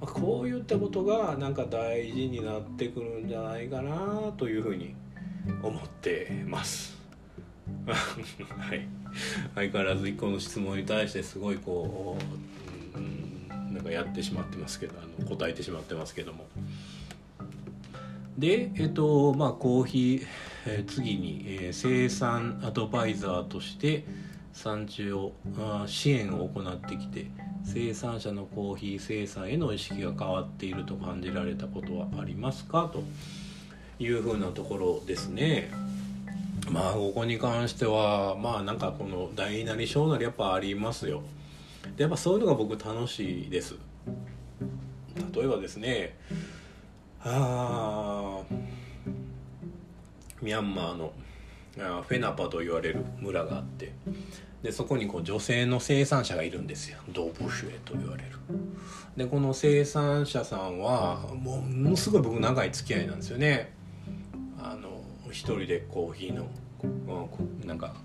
[0.00, 4.96] こういったことがなんか大事になってくるんじゃないかなというふうに
[5.62, 6.96] 思ってます。
[7.86, 7.94] は
[8.74, 8.86] い。
[9.54, 12.18] 相変わらず一個の質問に対してすごいこ
[12.94, 16.46] う、うん、なんかやってしまってますけどあの答えてしまってますけども。
[18.36, 20.26] でえっとまあコーヒー、
[20.66, 24.04] えー、次に、えー、生産アドバイザーとして
[24.52, 27.26] 産地をあ支援を行ってきて
[27.64, 32.90] 生産者のコーヒー生産への意識が変わっていると感じられたことはありますか？
[32.92, 33.04] と。
[33.98, 35.70] いうふうなところですね。
[36.70, 41.22] まあここに関してはまあなんかこの大なり小なりやっぱありますよ。
[41.96, 43.74] でやっぱそういうのが僕楽しいです。
[45.34, 46.16] 例えばですね
[47.22, 48.42] あ
[50.42, 51.12] ミャンマーの
[51.74, 53.92] フェナパと言われる村があって
[54.62, 58.30] でそこにこう女性の生産者がいるんですよドブシュエと言われる
[59.16, 63.72] でこの生産者さんはもうものすごい僕長い付き合いなんですよね
[65.34, 66.48] 一人でコーヒーの
[67.66, 67.96] なんか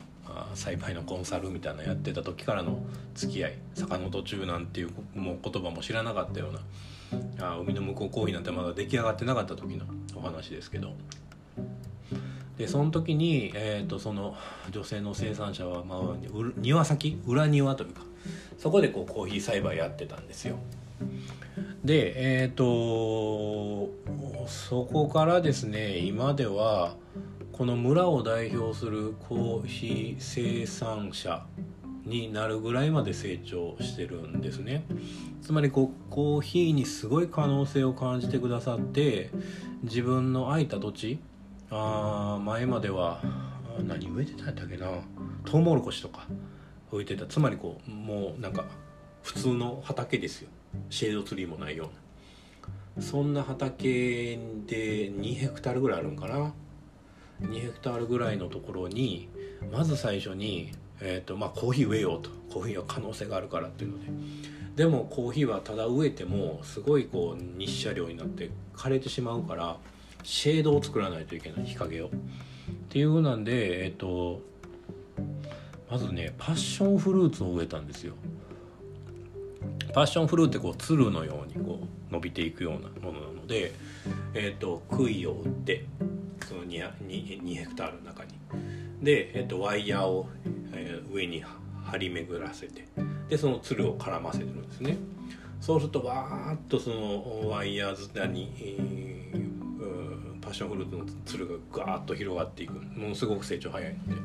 [0.55, 2.79] 栽培のコンサルみたいなやってた時からの
[3.13, 3.57] 付き合い。
[3.75, 10.95] 坂の途中なんていうもう言葉も知らなかったようなあ海の向こうコーヒーなんてまだ出来上がってなかった時のお話ですけど。
[12.57, 14.35] でその時に、えーと、その
[14.71, 15.99] 女性の生産者は、まあ、
[16.57, 17.21] 庭先？
[17.25, 18.01] 裏庭というか。
[18.57, 20.57] そこでこうコーヒー栽培やってたんですよ。
[21.83, 23.89] でえっ、ー、と
[24.47, 26.95] そこからですね今では
[27.53, 31.45] この村を代表するコーヒー生産者
[32.05, 34.85] になるぐらいまで成長してるんですね。
[35.41, 39.29] つまりこうコーヒーにすごい可能性を感じてくださって
[39.83, 41.19] 自分の空いた土地
[41.69, 43.21] あ前までは
[43.87, 44.87] 何植えてたんだっけな
[45.45, 46.27] トウモロコシとか
[46.91, 47.25] 植えてた。
[47.25, 48.65] つまりこうもうなんか
[49.21, 50.49] 普通の畑ですよ。
[50.89, 51.89] シェードツリーもないよ
[52.95, 53.05] うな。
[53.05, 56.53] そんな畑で2ヘクタールぐらいあるんかな。
[57.41, 59.29] 2ヘクタールぐらいのところに
[59.71, 62.29] まず最初に、えーとまあ、コーヒー植えようと。
[62.51, 64.05] コーヒーは可能性があるからっていうので。
[64.75, 69.77] でもコーヒーはただ植えてもすごいこう日射量になって枯れてしまうから
[70.23, 71.65] シェードを作らないといけない。
[71.65, 72.07] 日陰を。
[72.07, 72.09] っ
[72.89, 74.41] ていうなんでえっ、ー、と
[75.89, 78.13] まずねパッションフルーツを植えたんですよ。
[79.93, 83.73] パッションフルーツってこうつるのようにこう伸びていくようなものなので、
[84.33, 85.85] えーと、杭を打って
[86.47, 88.31] その 2, 2, 2ヘクタールの中に。
[89.01, 90.27] で、えーと、ワイヤーを、
[90.73, 91.43] えー、上に
[91.85, 92.85] 張り巡らせて
[93.29, 94.97] でそのつるを絡ませてるんですね。
[95.61, 102.73] そうするとわーっとそのワイヤー伝に、えー、パッションフルーツのつるがガーッと広がっていく。
[102.73, 104.21] ものすごく成長早いので。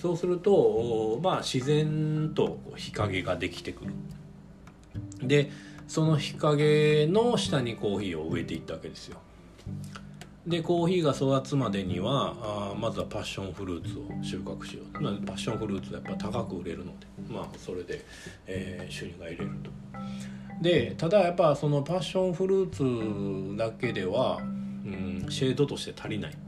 [0.00, 3.92] そうするとまあ自然と日陰ができてくる。
[5.20, 5.50] で
[5.88, 9.18] その日陰の下にコーヒーを植えていったわけですよ。
[10.46, 15.26] でコーヒーが育つまでにはあまずはパッションフルーツを収穫しよう。
[15.26, 18.04] パッションフルーツはやっぱ高く売れるのでまあそれで、
[18.46, 19.70] えー、収入が得れると。
[20.62, 26.38] でただやっぱそのパッションフルーツだけでは、うん、シェードとして足りない。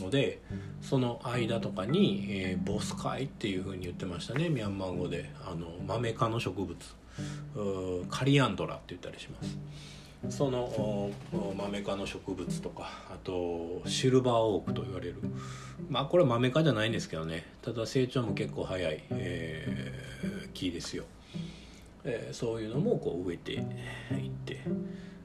[0.00, 0.40] ので
[0.82, 5.30] その間とかに、えー、ボスカイっていうふうに言ってましたねミャンマー語で。
[5.46, 6.76] あのマメ科の植物。
[8.10, 10.36] カリアンドラって言ったりします。
[10.36, 11.10] その
[11.56, 15.16] マメ科の植物とかあとシルバーオークと言われる。
[15.88, 17.46] まあこれマメ科じゃないんですけどね。
[17.62, 21.04] ただ成長も結構早い、えー、木ですよ、
[22.04, 23.62] えー、そういうのもこう植えていっ
[24.44, 24.60] て。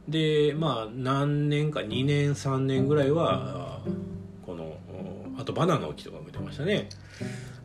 [0.07, 3.80] でまあ何年か2年3年ぐらいは
[4.50, 4.76] この
[5.38, 6.89] あとバナナの木とか植えてましたね。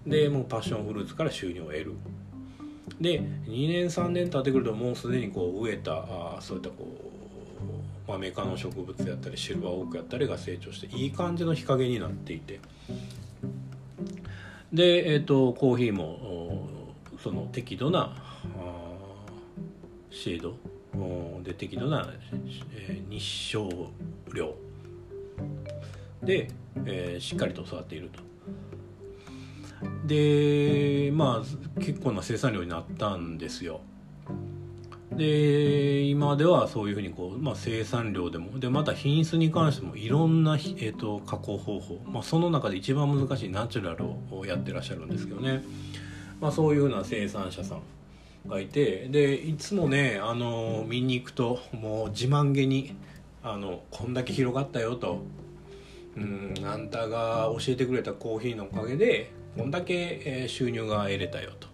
[0.06, 1.92] でもうパッションフルーツから収入を得る。
[3.00, 6.86] で2年3年経ってくるともうすでにこう植えたあそういったこ
[8.06, 12.60] うマメ科の植物やったりシルバーオークやったりが成長していい感じの日陰になっていて。
[14.72, 16.68] で、えーと、コーヒーも
[17.22, 18.14] その適度な
[20.10, 20.56] シェード
[21.42, 22.12] で適度な、
[22.76, 23.68] え、日照
[24.34, 24.54] 量。
[26.22, 26.50] で、
[26.86, 28.22] えー、しっかりと育っていると。
[30.06, 33.80] でまあ結構な生産量になったんですよ。
[35.16, 44.06] で今ではそういうふうにこう、まあ、生産量でもでまた品質に関してもいろんな、えーと、加工方法、まあ、その中で一番難しいナチュラル
[44.36, 45.62] をやってらっしゃるんですけどね、
[46.40, 52.96] まあ、そういうふうな生産者さんがいてでいつもねあの見に行くともう自慢げに
[53.42, 55.22] あのこんだけ広がったよと
[56.16, 61.68] うんあんたが教えてくれたコーヒーのおかげでこんだけ、え収入が得れたよと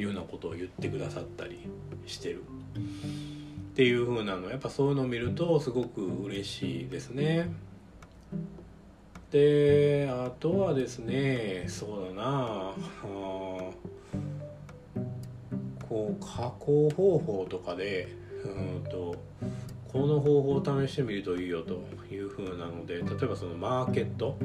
[0.00, 1.58] いうようなことを言ってくださったり
[2.06, 2.42] してる。
[2.78, 4.50] っていう風なの。
[4.50, 7.50] やっぱそういうのを見るとすごく嬉しいですね。
[9.32, 12.24] であとはですねそうだな。
[12.24, 12.74] あ
[15.88, 18.08] こう加工方法とかで
[18.44, 18.48] う
[18.86, 19.16] んと
[19.92, 21.82] この方法を試してみるといいよと
[22.12, 24.38] いう風なので例えばそのマーケット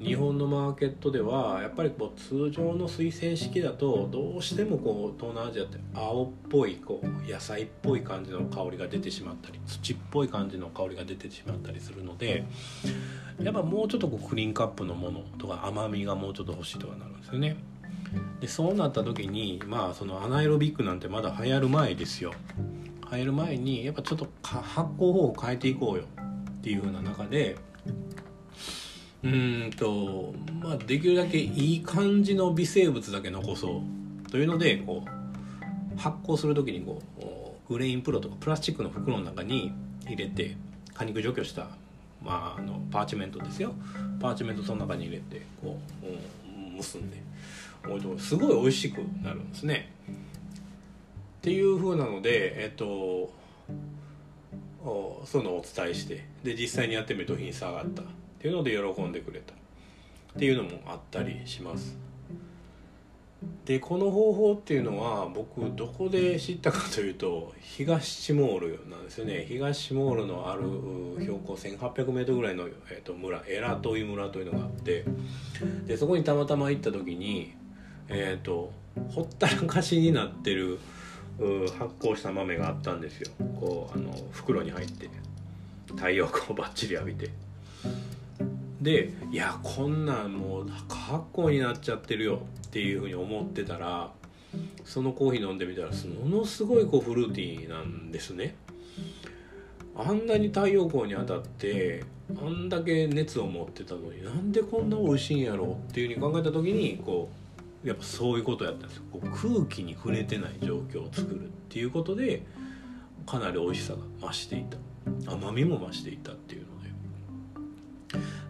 [0.00, 12.44] 日本のマーケットではやっぱりこう通常の水洗式だとどうしてもこう東南アジアって青っぽいこう野菜っぽい感じの香りが出てしまったり土っぽい感じの香りが出てしまったりするので
[13.40, 17.56] やっぱもうちょっとこうクリーンカップのものとか甘みがもうちょっと欲しいとかなるんですよね。
[18.40, 22.32] でそうなった時にまあそのアナエロビックなんてまだ流行る前ですよ
[23.10, 27.56] 入る前にやっぱちょっと発酵法を変えていこうよっていう風な中で
[29.22, 33.82] うんとまあできるだけいい感じの微生物だけ残そ
[34.26, 37.02] うというのでこう発酵する時にこ
[37.68, 39.72] うグレインプロとかプラスチックの袋の中に
[40.06, 40.56] 入れて
[40.94, 41.68] 果肉除去した、
[42.22, 43.74] まあ、あのパーチメントですよ
[44.20, 47.16] パーチメントその中に入れてこう、結んで
[47.84, 49.92] 置いとすごい美味しくなるんですね。
[51.48, 53.32] っていう風なのでえっと
[55.24, 58.04] そういうのをお伝えしてで実際にやってみると品質上がったっ
[58.38, 59.54] ていうので喜んでくれた。
[59.54, 61.96] っていうのもあったりします。
[63.64, 69.46] でこの方法っていうのは僕どこで知ったかというと東チモールなんですよね。
[69.48, 70.62] 東チモールのある
[71.20, 75.04] 標高 1800m ぐらいの、えー、と村エラトイ村というのがあって
[75.86, 77.54] でそこにたまたま行った時に
[78.08, 78.70] えっ、ー、と
[79.10, 80.78] ほったらかしになってる
[81.38, 83.30] 発酵した豆があったんですよ。
[83.60, 85.08] こうあの袋に入って
[85.88, 87.30] 太陽光をバッチリ浴びて。
[88.80, 94.12] でいやこんなんもう発酵になっちゃってるよっていうふうに思ってたら
[94.84, 98.56] そのコーヒー飲んでみたらものすごいこうフルーティーなんですね。
[99.96, 102.04] あんなに太陽光に当たって
[102.40, 107.37] あんだけ熱を持ってたのになんでこんな美味しいんやろうっていうふうに考えた時にこう
[107.84, 109.02] やっぱそういうことやったんですよ。
[109.12, 112.42] こう空気に触れてない状況を作るっていうことで
[113.26, 113.98] かなり美味しさが
[114.28, 114.76] 増していた。
[115.32, 116.78] 甘みも増していたっていうので。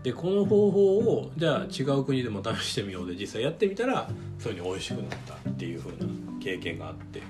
[0.02, 4.08] でこの方法をじゃあ違う国でも試してみようで実際やってみたら
[4.38, 6.06] そういうふうに美味しくなったっていう風な
[6.40, 7.22] 経験があって。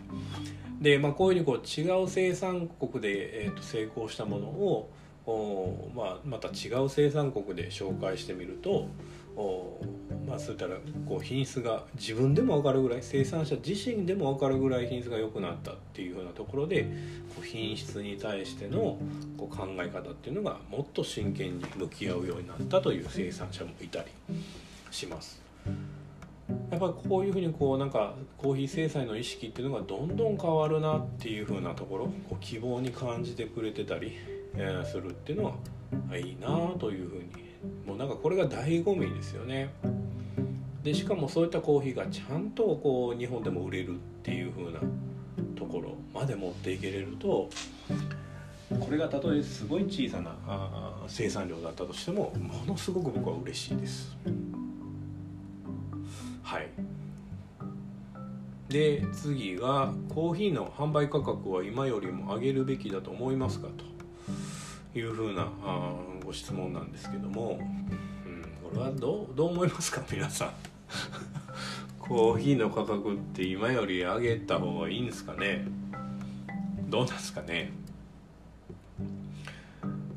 [0.80, 4.90] で、まあ、こういうふうにこう違う生産国で、えー、と成功したものを
[5.26, 8.88] お、まあ、また違う生産国で紹介してみると
[9.36, 9.80] お、
[10.28, 10.76] まあ、そういったら
[11.06, 16.84] こう品質が自分でも分かるぐらい生産者自身でも分かるぐらい品質が良くなったっていうふうなところで
[17.34, 18.98] こう品質に対しての
[19.36, 24.06] こう考え方っていうのがもっと真剣に向き合うようになったという生産者もいたり
[24.90, 25.40] します。
[26.70, 34.12] やっぱりこういうふうにこうなんかコーヒー生産の意識っていうのがどんどん変わるなっていうふうなところこう希望に感じてくれてたり、
[34.54, 35.44] え、するっていうの
[36.10, 36.48] はいいな
[36.78, 37.48] というふうに
[37.86, 39.70] もうなんかこれが醍醐味ですよね。
[40.82, 44.80] でしかもそういったコーヒーがちゃんとこう日本でも売れるっていうふうな
[45.56, 47.50] ところまで持っていけれると
[48.68, 50.34] これがたとえすごい小さな
[51.08, 54.16] 生産量だったとしてもものすごく僕は嬉しいです。
[56.42, 56.68] はい。
[58.68, 63.88] で次がコーヒーの販売価格は今よりも上げるべきだと思いますかと。
[64.94, 67.58] いうふうなあご質問なんですけども、
[68.26, 70.52] うん、これはどうどう思いますか皆さん。
[71.98, 75.66] コーヒーの価格って今より上げた方がいいんですかね？
[76.88, 77.72] どうなんですかね？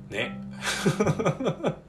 [0.09, 0.39] ね。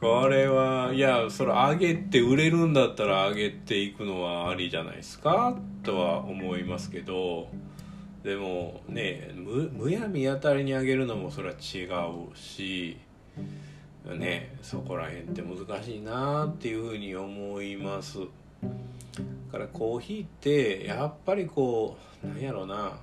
[0.00, 5.56] これはいやそれ上げて売れるんだったら上げていくのはありじゃないですか？
[5.82, 7.48] とは思いますけど。
[8.22, 12.96] でもねむむやみやたりに上げるのもそれは違うし。
[14.14, 18.18] ねそこら辺って難しいなっていうふうに思います。
[18.20, 18.26] だ
[19.52, 22.98] からコーヒーってやっぱりこうなんやろな。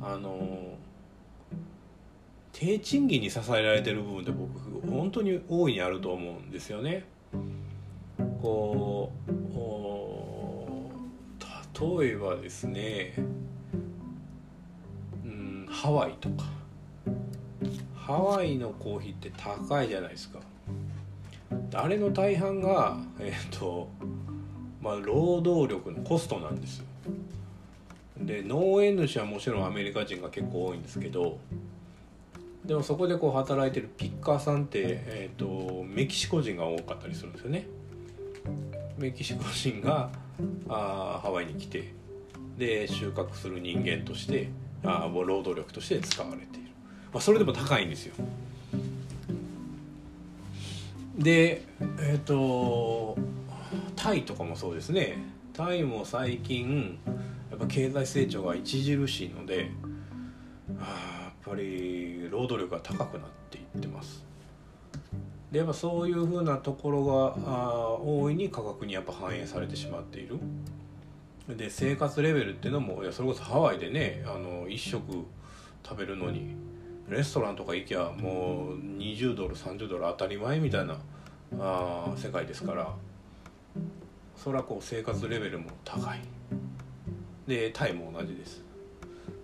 [0.00, 0.76] あの
[2.52, 4.50] 低賃金に支えられてる部分って僕
[4.90, 7.04] 本当に大いにあると思うんですよね。
[8.42, 9.38] こう
[12.00, 13.14] 例えばですね、
[15.24, 16.44] うん、ハワイとか。
[18.08, 20.40] ハワイのコーヒーって高いじゃないですか。
[21.74, 23.90] あれの大半がえっ、と
[24.80, 26.86] まあ労働力のコストなんですよ。
[28.18, 31.38] で農園主はもちろんアメリカ人が結構多いんですけど
[32.64, 37.66] でもそこでこう働いてるピッカーさんって、えーと、メキシコ人が多かったりするんですよね
[38.98, 40.10] メキシコ人が
[40.68, 41.94] あハワイに来て
[42.56, 44.48] で収穫する人間として
[44.84, 46.67] あ労働力として使われている、
[47.12, 48.14] まあ、それでも高いんですよ。
[51.16, 51.64] で
[52.00, 53.16] えっ、ー、と
[53.96, 55.18] タイとかもそうですね。
[55.52, 56.98] タイも最近
[57.50, 59.70] やっぱ経済成長が著しいので
[60.80, 64.24] あぱり労働力が高くなっていってます。
[65.50, 70.38] でやっぱそういうふうなところがあ大いに価格にやっぱ反映されてしまっている。
[71.48, 75.02] で生活レベルっていうのもいやそれこそハワイでねあの一食
[75.82, 76.54] 食べるのに
[77.08, 80.98] レストランとか行きゃもう20ドル30ドル当たり前みたいな
[81.58, 82.94] あ世界ですから。
[84.38, 86.20] それはこう生活レベルも高い。
[87.46, 88.62] でタイも同じです。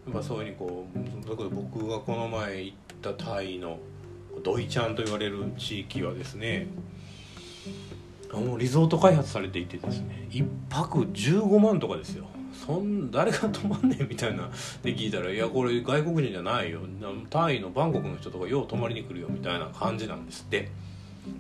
[0.07, 3.79] まあ、そういうふうにこう僕がこの前行ったタイの
[4.43, 6.67] ドイチャンと言われる地域はですね
[8.33, 12.27] もうリゾート開発されていてですね1泊15万とかですよ。
[12.55, 14.49] そん誰が泊まんねんみたいな
[14.83, 16.81] で聞いたら「いやこれ外国人じゃないよ。
[17.31, 20.71] タイのバンコクの人とかよう泊まりに来るよ」みたいな感じなんですって、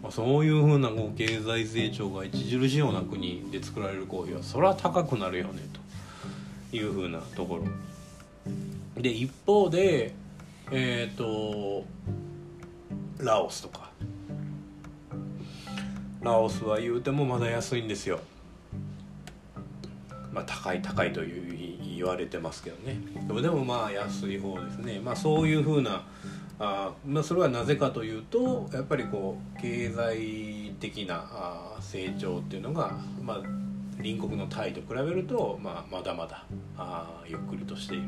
[0.03, 5.63] まあ、そういうふうなこう経済成長が著しいような国で作られるコーヒーはそれは高くなるよね
[6.71, 7.65] というふうなところ。
[9.01, 10.15] で一方で
[10.71, 11.85] えっ、ー、と
[13.19, 13.93] ラオスとか。
[16.25, 18.19] ラオスは言うてもまだ安いんですよ。
[20.35, 26.03] まあ高い高いという言われてますけどねでもでもまあ安い方ですねまあそういうふうな
[26.59, 33.43] あまあそれはなぜかというとやっぱりこう経済的なあ成長っていうのがまあ
[33.97, 36.45] 隣国のタイと比べると、まあ、まだまだ
[36.77, 38.05] あゆっくりとしている。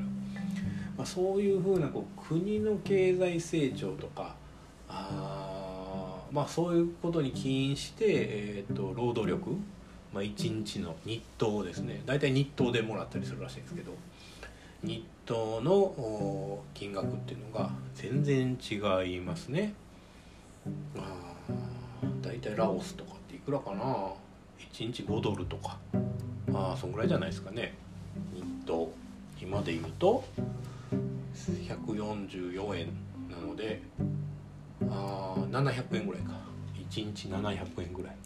[0.96, 4.34] まあ、そういうふうなこう国の経済成長とか
[4.88, 9.56] あまあそういうことに起因して、えーと、労働力、
[10.12, 12.02] まあ、1日の日当をですね。
[12.06, 13.92] 大体日当でもらったりするらしいんですけど
[14.82, 18.76] 日当の金額っていうのが全然違
[19.16, 19.74] いますね。
[20.96, 21.00] あ
[22.22, 23.84] 大体ラオスとかっていくらかな
[24.72, 25.78] ？1日5ドルとか。
[26.54, 27.74] あそんぐらいじゃないですかね。
[28.34, 28.90] 日当。
[29.40, 30.24] 今で言うと
[31.34, 32.86] 144円
[33.30, 33.82] なので
[34.88, 36.40] あ700円ぐらいか。
[36.88, 38.16] 1日700円ぐらい。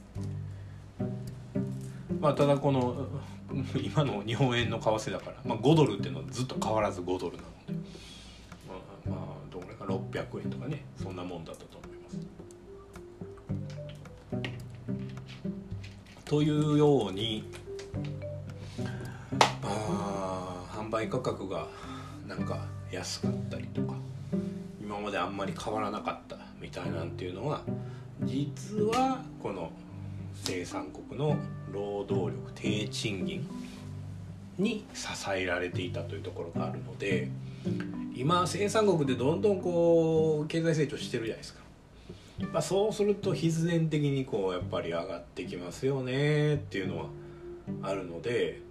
[2.20, 3.06] まあただこの
[3.82, 7.90] 今の日本円の為替だから、まあ、5ドルっていうのはずっと変わらず5ドルなので。
[8.68, 12.20] まあ、まあ、どれか600円とかねそんなもんだったと思います。
[16.26, 17.42] というように
[19.62, 21.66] あ販売価格が
[22.28, 23.94] なんか安かったりとか
[24.80, 27.62] 今まであんまり変わらなかったみたいなんていうのは
[28.22, 29.72] 実はこの
[30.34, 31.36] 生産国の
[31.72, 33.46] 労働力低賃金
[34.58, 37.28] に支えられていたというところがあるので
[38.14, 41.60] 今生産国でどんどんこう経済成長してるじゃないですか。
[42.52, 47.04] まあ、そうすると必然的にこうやっぱり上がってきますよねっていうのは
[47.82, 48.62] あるので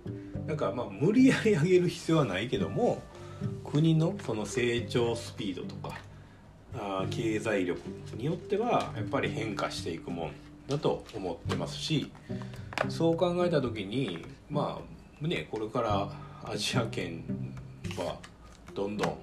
[0.48, 3.00] なんかまあ無理やり上げる必要はないけども
[3.64, 6.00] 国のその成長スピードとか
[6.76, 7.80] あ経済力
[8.16, 10.32] によってはやっぱり変化していくもん
[10.70, 12.12] だと思ってますし
[12.88, 14.80] そう考えた時にま
[15.22, 16.12] あねこれから
[16.44, 17.24] アジア圏
[17.98, 18.18] は
[18.74, 19.18] どんどん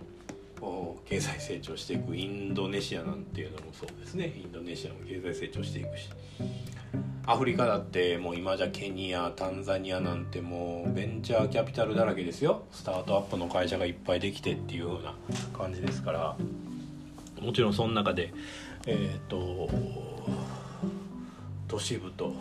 [1.08, 2.16] 経済成長していく。
[2.16, 4.32] インドネシアなんていうのもそうですね。
[4.36, 6.08] インドネシアも経済成長していくし。
[7.26, 12.62] アフリカだってもう今じゃケニアタンザニアなんてもうベンチャーキャピタルだらけですよ。
[12.72, 15.14] スタートアップの会社がいっぱいできてっていう風な
[15.56, 16.36] 感じですから。
[17.40, 18.32] もちろんその中で
[18.86, 19.68] えっ、ー、と
[21.68, 22.34] 都市部と,、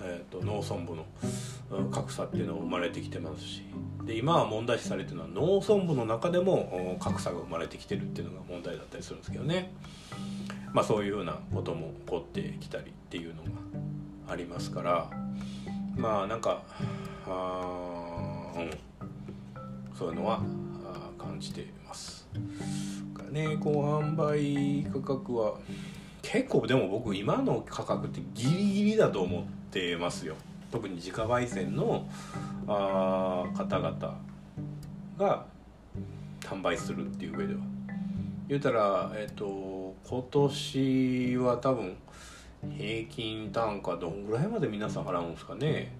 [0.00, 3.62] えーと、農村部の格差っていうのも生まれてきてますし
[4.04, 9.72] で今は問題視されてるのは農村部の中でも格差が生まれてきてるっていうのが問題だったりするんですけどね。
[10.72, 13.50] まあそういうふうなことも起こってきたりっていうのが
[14.28, 15.10] ありますから。
[15.96, 16.62] まあなんか
[17.26, 18.70] あ、うん、
[19.94, 20.40] そういうのは
[21.18, 22.26] 感じてます。
[23.30, 25.54] ねこう販売価格は
[26.32, 30.34] 結構でも僕今の価格ってギリギリだと思ってますよ。
[30.70, 32.08] 特に自家焙煎の
[32.66, 34.18] あ方々
[35.18, 35.44] が
[36.40, 37.60] 販売するっていう上では。
[38.48, 41.98] 言うたらえっ、と今年は多分
[42.78, 45.92] 平均単価どんぐらいまで皆さん払うんですかね。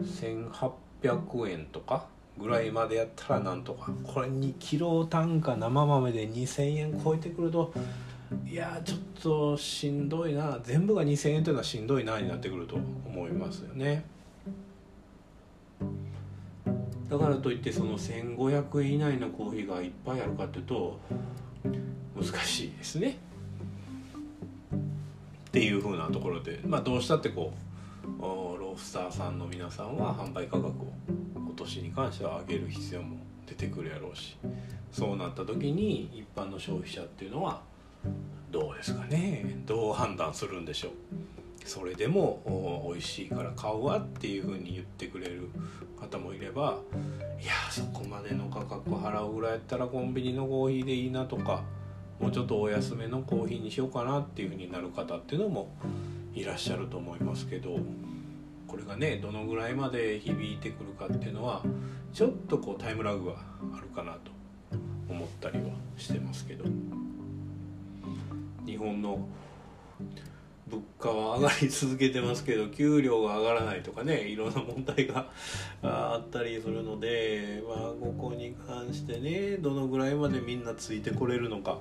[0.00, 2.06] 1800円とか
[2.38, 3.92] ぐらいまでやったらなんとか。
[4.02, 7.74] これ2キロ単価生豆で2,000円超えてくると
[8.46, 10.58] いやちょっとしんどいな。
[10.62, 14.04] 全部が2,000円というのはしんどいなになってくると思いますよね。
[17.08, 20.98] だからといってその1,500円以内のコーヒーがいっぱいあるかっていうと
[22.14, 23.18] 難しいですね。
[25.48, 26.60] っていうふうなところで。
[26.64, 27.52] まあどうしたってこ
[28.04, 30.72] うロースターさんの皆さんは販売価格を
[31.36, 33.16] 今年に関しては上げる必要も
[33.46, 34.36] 出てくるやろうし。
[34.90, 37.62] そうなった時に一般の消費者っていうのは
[38.50, 40.92] どうですかねどう判断するんでしょう
[41.64, 45.48] それでも美味しいから買うわっていうふうに言ってくれる
[45.98, 46.78] 方もいれば
[47.40, 51.62] いやそこまでの価格払うぐらいやったらコンビニのコーヒーでいいなとか
[52.20, 55.72] もうちょっとお安めのコーヒーにしようかなっていうふうになる方っていうのも
[56.34, 57.78] いらっしゃると思いますけど
[58.66, 61.62] これがねどのぐらいまで響いてくるかっていうのは
[62.12, 63.32] ちょっとこうタイムラグが
[63.76, 64.30] あるかなと
[65.08, 66.64] 思ったりはしてますけど。
[68.66, 69.18] 日本の
[70.68, 75.26] 物価は上がり続けてますけど給料が上がらないとかねいろんな問題が
[75.82, 81.78] あったりするので、まあ、ここに関してねどのぐらいまでみんなついてこれるのか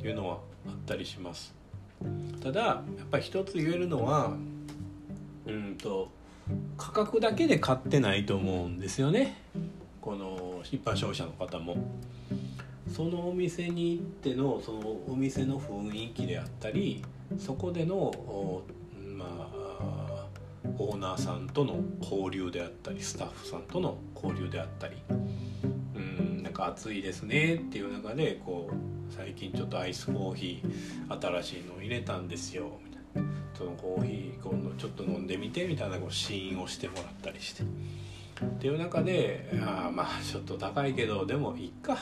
[0.00, 0.38] っていうのは
[0.68, 1.54] あったりします。
[2.42, 4.36] ただやっぱり一つ言えるのは
[5.46, 6.10] うんと
[6.76, 9.38] 価格だけで買ってないと思うんですよね。
[10.02, 11.76] この一般消費者の方も。
[12.88, 17.02] そのお店に行ってのそのお店の雰囲気であったり
[17.38, 18.62] そこでの
[19.16, 20.26] まあ
[20.78, 24.96] オーナーさんとの交流であったりスタッフさんとの交流であったり
[25.94, 33.30] うんなんか暑いですねっていう中でこう最近ちょっとアイスコーヒー新しいの入れたんですよみたいな。
[33.56, 37.62] そのコーヒー今度ちょっと飲んでみてみたいなこう試飲をしてもらったりして。
[37.62, 41.96] っていう中であまあちょっと高いけどでもいっか。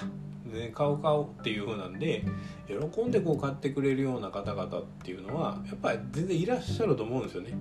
[0.53, 2.24] ね、買おう買おうっていう風なんで
[2.66, 7.53] 喜んでこう買ってくれるような方々っていうのはやっぱり全然いらっしゃると思うんですよね。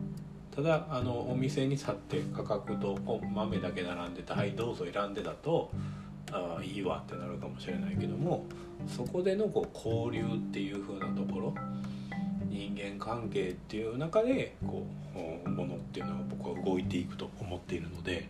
[0.55, 2.97] ただあのお店に去って価格と
[3.33, 5.71] 豆だけ並んでて「はいどうぞ選んで」だと
[6.31, 8.45] ああいいわってなるかもしれないけども
[8.87, 11.53] そこでのこう交流っていう風なところ
[12.49, 14.85] 人間関係っていう中でこ
[15.45, 18.27] うものっていうのは僕は動いていくと思っているので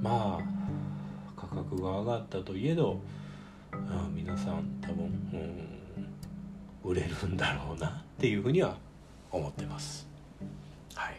[0.00, 0.59] まあ
[1.50, 3.00] 格が上がったといえど
[3.72, 5.04] あ皆さん多分、
[6.84, 8.76] うん、売れるんだろうなっていうふうには
[9.30, 10.08] 思ってます。
[10.94, 11.16] はい、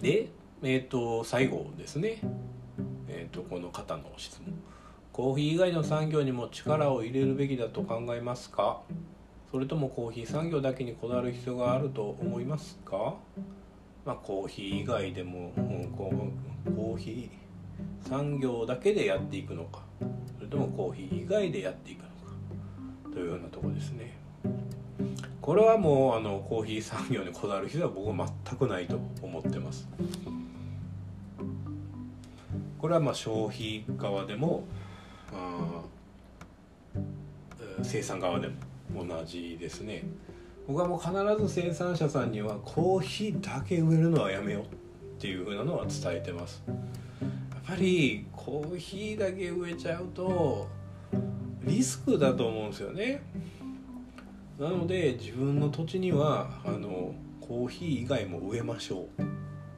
[0.00, 0.28] で、
[0.62, 2.20] えーと、最後ですね、
[3.08, 4.54] えーと、この方の質問。
[5.12, 8.82] コーヒー以外の産業にも力を入れるべきだと考えますか？
[9.50, 13.14] それともコーヒー産業だけにこだわる必要があると思いますか？
[14.06, 19.82] まあ、コーヒー以外でも、うん、コーヒー産業だけでやっていくのか
[20.38, 24.16] それともコーヒー以外でやっていくのかというようなとこですね。
[25.40, 29.88] これはもうあのコーヒー産業にこだわる必要は僕は全くないと思ってます。
[32.78, 34.64] これはまあ消費側でも
[35.32, 35.82] あ
[37.82, 38.48] 生産側で
[38.92, 40.04] も同じですね。
[40.66, 41.12] 僕はもう必
[41.46, 44.66] ず生産者さんにはコーヒーだけ植えるのはやめようっ
[45.20, 46.62] ていう風なのは伝えてます。
[46.66, 46.78] やっ
[47.64, 50.68] ぱりコーヒーだけ植えちゃうと
[51.62, 53.22] リスクだと思うんですよね。
[54.58, 59.22] なので自分の土地にはあのコーヒー以外も植えましょう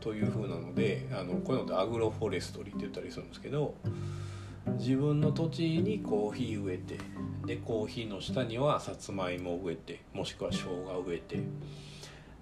[0.01, 3.75] という風なのであのこういうのってアグロフォレストリーって言ったりするんですけど
[4.77, 6.99] 自分の土地にコーヒー植えて
[7.47, 11.39] でコーヒーの下にはさつまいも植えてもしくは生姜植えて。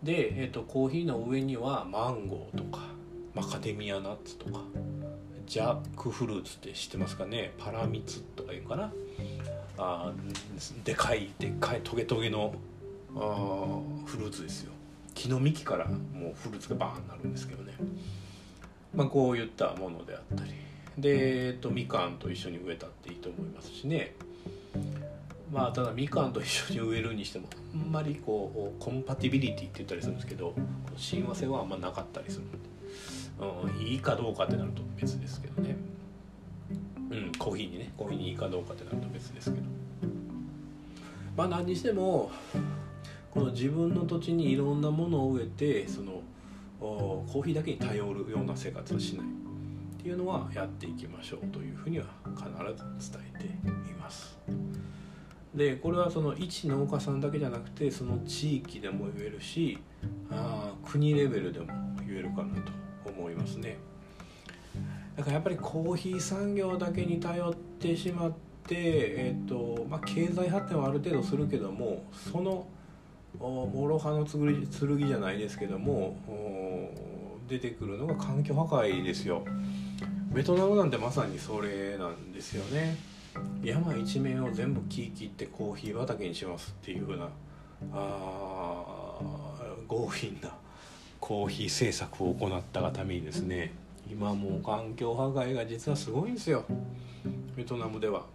[0.03, 2.83] で、えーと、コーヒーの上にはマンゴーとか
[3.35, 4.61] マカデミアナッツとか
[5.47, 7.55] ジャックフルーツって知ってますかね？
[7.57, 8.93] パラミツとかいうかな？
[9.79, 10.13] あ
[10.85, 12.55] でかいでかいトゲトゲの
[13.17, 14.73] あフルーツですよ。
[15.15, 17.73] 木の幹からもうフルーツがバーンになるんですけどね。
[18.95, 20.53] まあこういったものであったり。
[20.99, 24.15] で、えっと、みかんと一緒に植えたっていいと思いますしね。
[25.53, 30.55] まあただみかんと一緒に植えるにしてもあんまりこうコンパティビリティって言ったりするんですけど
[30.97, 35.77] 親和性はあんまなかったりするので、うん、いいかどうかってなると別ですけどね。
[37.11, 37.93] うんコーヒーにね。
[37.97, 39.67] コーヒーにいいかどうかってなると別ですけど。
[41.37, 42.31] まあ何にしても
[43.31, 46.23] この自分の土地にいろんなものを植えてその
[46.81, 49.27] コーヒーだけに頼るような生活はしない
[50.07, 52.05] っていうのはやっていきましょうというふうには
[52.37, 52.49] 必
[53.01, 53.45] ず伝えて
[53.91, 54.39] います。
[55.53, 59.79] でこれはその一農家さんだけじゃなくてその地域でも言えるし
[60.31, 61.67] あ国レベルでも
[62.07, 62.71] 言えるかなと
[63.11, 63.79] 思いますね。
[65.17, 68.31] だからやっぱりコーヒー産業だけに頼ってしまっ
[68.65, 72.69] て、えーとまあ、経済発展はある程度するけどもその
[73.41, 76.17] 諸刃の剣じゃないですけども
[77.49, 79.45] 出てくるのが環境破壊ですよ。
[80.37, 82.99] ベトナムなんてまさにそれなんですよね
[83.65, 87.31] 山一面を全部木切ってコーヒー畑にしますっていうふうな
[87.91, 89.15] あ
[89.89, 90.51] 強引な
[91.21, 93.73] コーヒー政策を行ったがためにですね
[94.11, 96.67] 今もう環境破壊が実はすごいんですよ
[97.57, 98.27] ベトナムでは。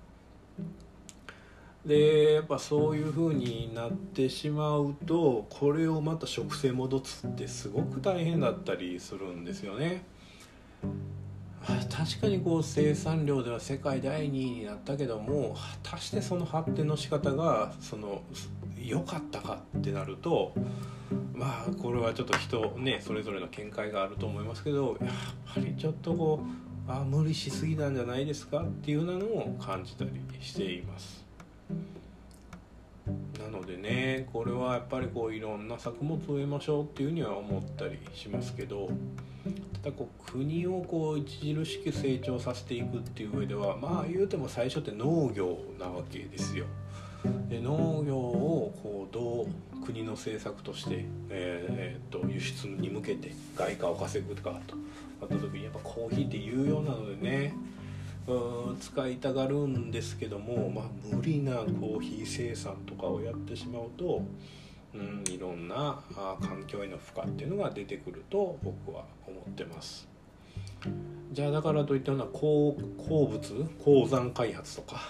[1.85, 10.03] でやっぱそういう風になってしまうとこれをまた植生戻すってすごく大変だったりするんですよね。
[11.67, 18.23] 確かにこう生産量では世界第2位になったけども果たしてその発展の仕方がその
[18.83, 20.53] 良かったかってなると
[21.33, 25.09] まあこれはちょっと人ねそれぞれの見解があると思いますけどやっ
[25.53, 26.43] ぱりちょっとこ
[26.87, 31.21] うあ無理しすぎなんじゃないですかっていうようなのを感じたりしています。
[33.39, 38.89] なのでねこれはやっぱりこういろんな作物を植えましょうっていうふうには思ったりしますけど
[39.81, 46.65] ただこう国をこう著しく成長させていくっていう上ではまあ言うても最初って農業なわけですよ。
[47.49, 57.53] で農業をこうどう国の政策として、えー、っと輸出に向けて外貨を稼ぐかとなった時にやっぱコーヒーって有用なのでね
[58.27, 60.85] うん使いたがるんですけども、まあ、
[61.15, 64.23] 無理なコーヒー生産とかをやってしまうと、
[64.93, 65.99] うん、いろんな
[66.41, 70.07] 環境への負荷っていうのが出てくると僕は思ってます。
[71.31, 72.75] じゃあだからといったような鉱
[73.07, 73.69] 物？
[73.83, 75.01] 鉱山開発とか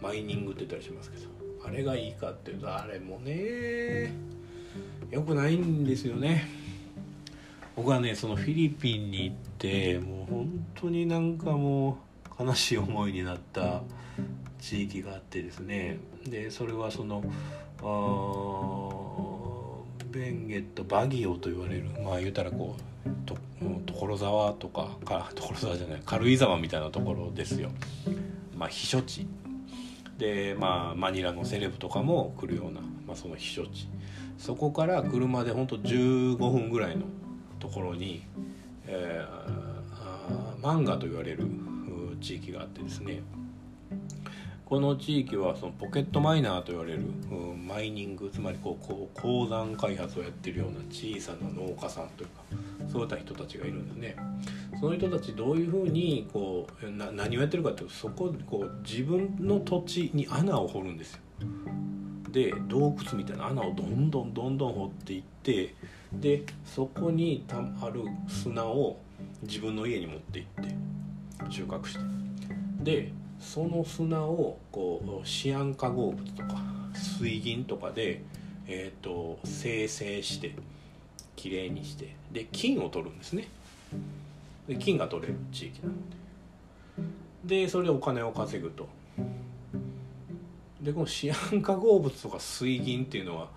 [0.00, 1.26] マイニングって言ったりしますけど
[1.66, 4.12] あれがいいかっていうとあれもね
[5.10, 6.46] よくないんですよね。
[7.76, 11.98] 僕はねそのフィリピンに行ってもう本当になんかも
[12.38, 13.82] う悲しい思いになった
[14.58, 17.22] 地域があってですねでそれはその
[20.10, 23.36] ベンゲットバギオと言われるまあ言うたらこうと
[23.86, 27.70] 所沢とかか 所沢じゃない軽井沢みたいなところですよ。
[28.56, 29.26] まあ避暑地。
[30.18, 33.88] でまあマニラのセレブとかも来るような、まあ、その避暑地。
[34.36, 37.04] そこから車でほんと15分ぐらいの
[37.58, 38.22] ところに、
[38.86, 41.44] えー、マンガと言われる
[42.20, 43.20] 地域があってですね。
[44.68, 47.00] この地域はそのポケットマイナーと言われる、
[47.30, 52.42] うん、マイニングつまりこうこう鉱山開発をやってるような小さな農家さんというか
[52.92, 54.16] そういった人たちがいるんですね。
[54.78, 61.20] その人たちどういうふうにこうな何をやってるかっていうとそここう自分の土地に穴を掘るんですよ。
[62.30, 65.74] で洞窟みたいな穴をどんどんどんどん掘っていって
[66.12, 69.00] でそこにたある砂を
[69.40, 70.74] 自分の家に持って行って
[71.48, 72.00] 収穫して
[72.84, 76.56] でその砂をこうシアン化合物とか
[76.94, 78.22] 水銀とかで、
[78.66, 80.54] えーと、生成して
[81.36, 83.48] きれいにしてで金を取るんですね。
[84.66, 85.94] で金が取れる地域なの
[87.44, 87.62] で。
[87.62, 88.88] でそれでお金を稼ぐと。
[90.80, 93.48] でこのシアン化合物とか水銀っていうのは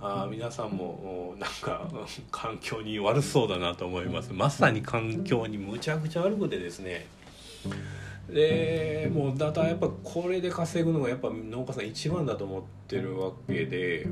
[0.00, 1.88] あ皆さんもなんか
[2.30, 4.32] 環境に悪そうだなと思います。
[4.32, 7.06] まさに環境にむちゃくちゃ悪くてですね。
[8.28, 14.06] でもうだたやっぱこれで稼ぐのがやっぱ農家さん一番だと思ってるわけで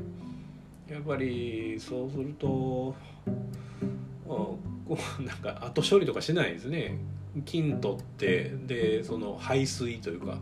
[0.89, 2.95] やっぱりそうすると
[5.19, 6.97] なんか後処理とかしないですね。
[7.43, 10.37] 金取ってでその排水というか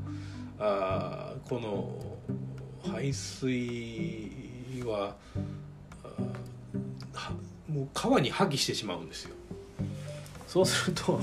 [0.59, 1.89] あこの
[2.86, 4.32] 排水
[4.86, 5.15] は
[7.67, 9.36] もう川に破棄してしまうんですよ。
[10.47, 11.19] そうすると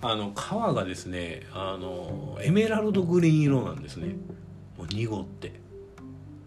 [0.00, 4.14] あの川がですねあのエメラルドグリーン色なんですね。
[4.76, 5.60] もう濁って。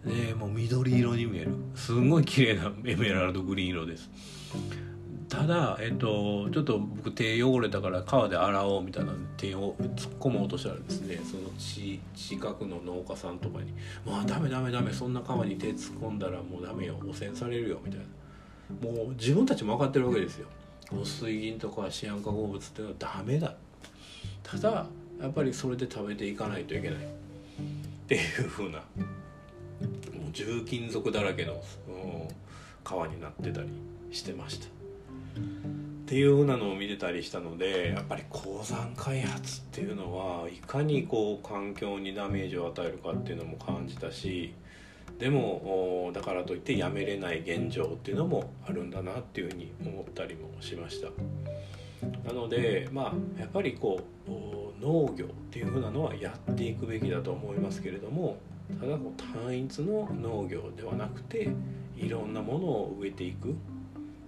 [0.04, 1.52] でもう緑色に見える。
[1.74, 4.10] すごい綺麗なエメラルドグリーン色です。
[5.28, 13.72] ただえっとちょっと僕手汚れたから川で洗おうみたいな手を突っ込もうとしたらですねその地近くの農家さんとかに
[14.04, 18.06] 「まあダメダメダメそんな川に手突っ込んだらもうダメよ汚染されるよ」みたいな。
[18.80, 20.48] もう自分たちも分かってるわけですよ。
[21.04, 23.54] 水銀とかシアン化合物っていうのはダメだ。
[24.42, 24.86] ただ
[25.20, 26.98] やっぱりそれで食べていかないといけない。
[26.98, 27.00] っ
[28.06, 28.78] ていう風な。
[28.78, 28.84] も
[30.28, 31.62] う重金属だらけの、
[32.84, 33.68] 川になってたり
[34.10, 34.66] してました。
[34.66, 44.52] っていう風なのを見てたりしたのでやっぱり鉱山開発っていうのはいかにこう環境にダメージを与えるかっていうのも感じたし
[45.18, 51.08] でもだからといってやめれない現状っていうのもあるんだなっていうふうに思ったりもしました
[52.26, 54.30] なのでまあやっぱりこう
[54.84, 58.38] 農業っていうふうなのはやっていくべきだと思いますけれども
[58.80, 61.50] ただこう単一の農業ではなくて
[61.96, 63.54] いろんなものを植えていく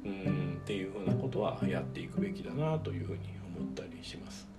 [0.04, 3.20] うんっていうふうなことはやっていくべきだなというふうに
[3.58, 4.53] 思ったりします。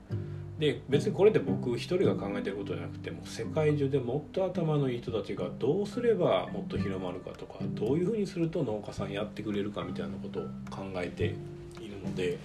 [0.59, 11.35] で別にこれで僕一人が考えてることじゃなくても世界中でもっと頭のいい人たちがどうすればもっと広まるかとかどういうふうにすると農家さんやってくれるかみたいなことを考えて
[11.81, 12.37] いるので、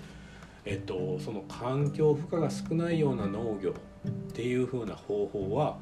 [0.64, 3.74] えっと、その環境負荷が少ないような農業
[4.08, 5.78] っていうふうな方法は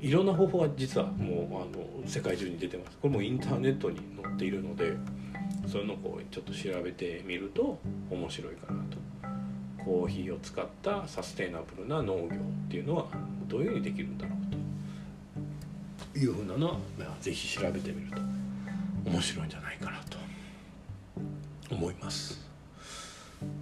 [0.00, 2.98] いろんな方法は実はもうあの世界中に出てます。
[3.00, 4.92] これもインターネットに載っているので
[5.66, 7.78] そういうのをちょっと調べてみると
[8.10, 9.13] 面白いかなと。
[9.84, 13.06] コーヒーを使ったサステイナブルな農業っていうのは
[13.48, 18.22] どういうふうにできるんだろうというふうなのは、まあ、是非調べてみると
[19.10, 20.18] 面白いんじゃないかなと
[21.70, 22.42] 思います。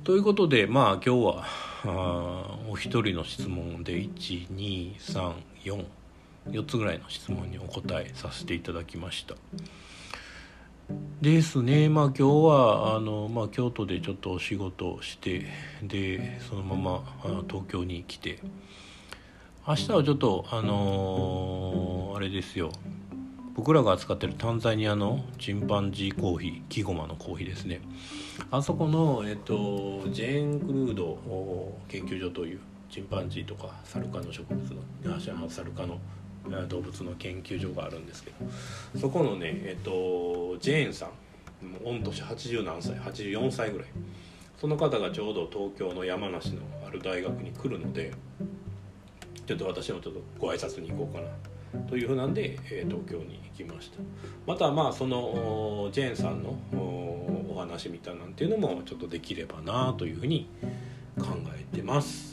[0.04, 1.44] ということでまあ今日は
[1.84, 5.84] あお一人の質問で1234
[6.50, 9.34] 4つぐらいの質問にお答えさせていただきました。
[11.20, 11.88] ですね。
[11.88, 15.47] まあ今日はあの、まあ、京都でちょっとお仕事して
[15.82, 17.03] でそのまま
[17.49, 18.38] 東京に来て。
[19.64, 22.72] 明日はちょっとあのー、あれですよ。
[23.55, 27.80] 僕らが扱ってるタンザニアのチンパンジーコーヒーキゴマのコーヒーですね。
[28.51, 31.16] あそこの、えっと、ジェーン・クルード
[31.86, 36.01] 研究所というチンパンジーとかサルカの植物のサルカの
[36.68, 41.11] 動物の研究所があるんですけどそこのねえっとジェーンさん
[41.84, 43.88] 御年80何歳84歳ぐらい。
[44.62, 48.12] その方がちょうど東京の山梨のある大学に来るので
[49.45, 51.26] ちょっと私もちょっとご挨拶に行こうかな
[51.88, 53.99] というふうなんで、え、東京に行きました。
[54.47, 56.51] またまあそのジェーンさんの
[57.51, 60.49] お話みたいなんていうのもちょっとできればなというふうに
[61.18, 61.26] 考
[61.57, 62.32] えてます。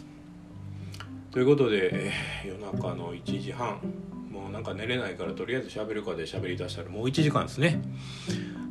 [1.32, 2.12] ということで、
[2.44, 3.80] 夜中の1時半。
[4.32, 7.82] もうなんか寝れないからとりあえず喋るかで喋りだしたらもう1時間ですね。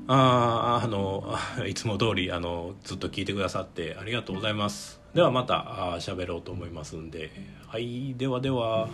[0.06, 1.36] ああの
[1.68, 5.00] いつも通りあのずっと聞いてくださってありがとうございます。
[5.14, 7.30] ではまた喋ろうと思いますんで。
[7.66, 8.88] はいではでは。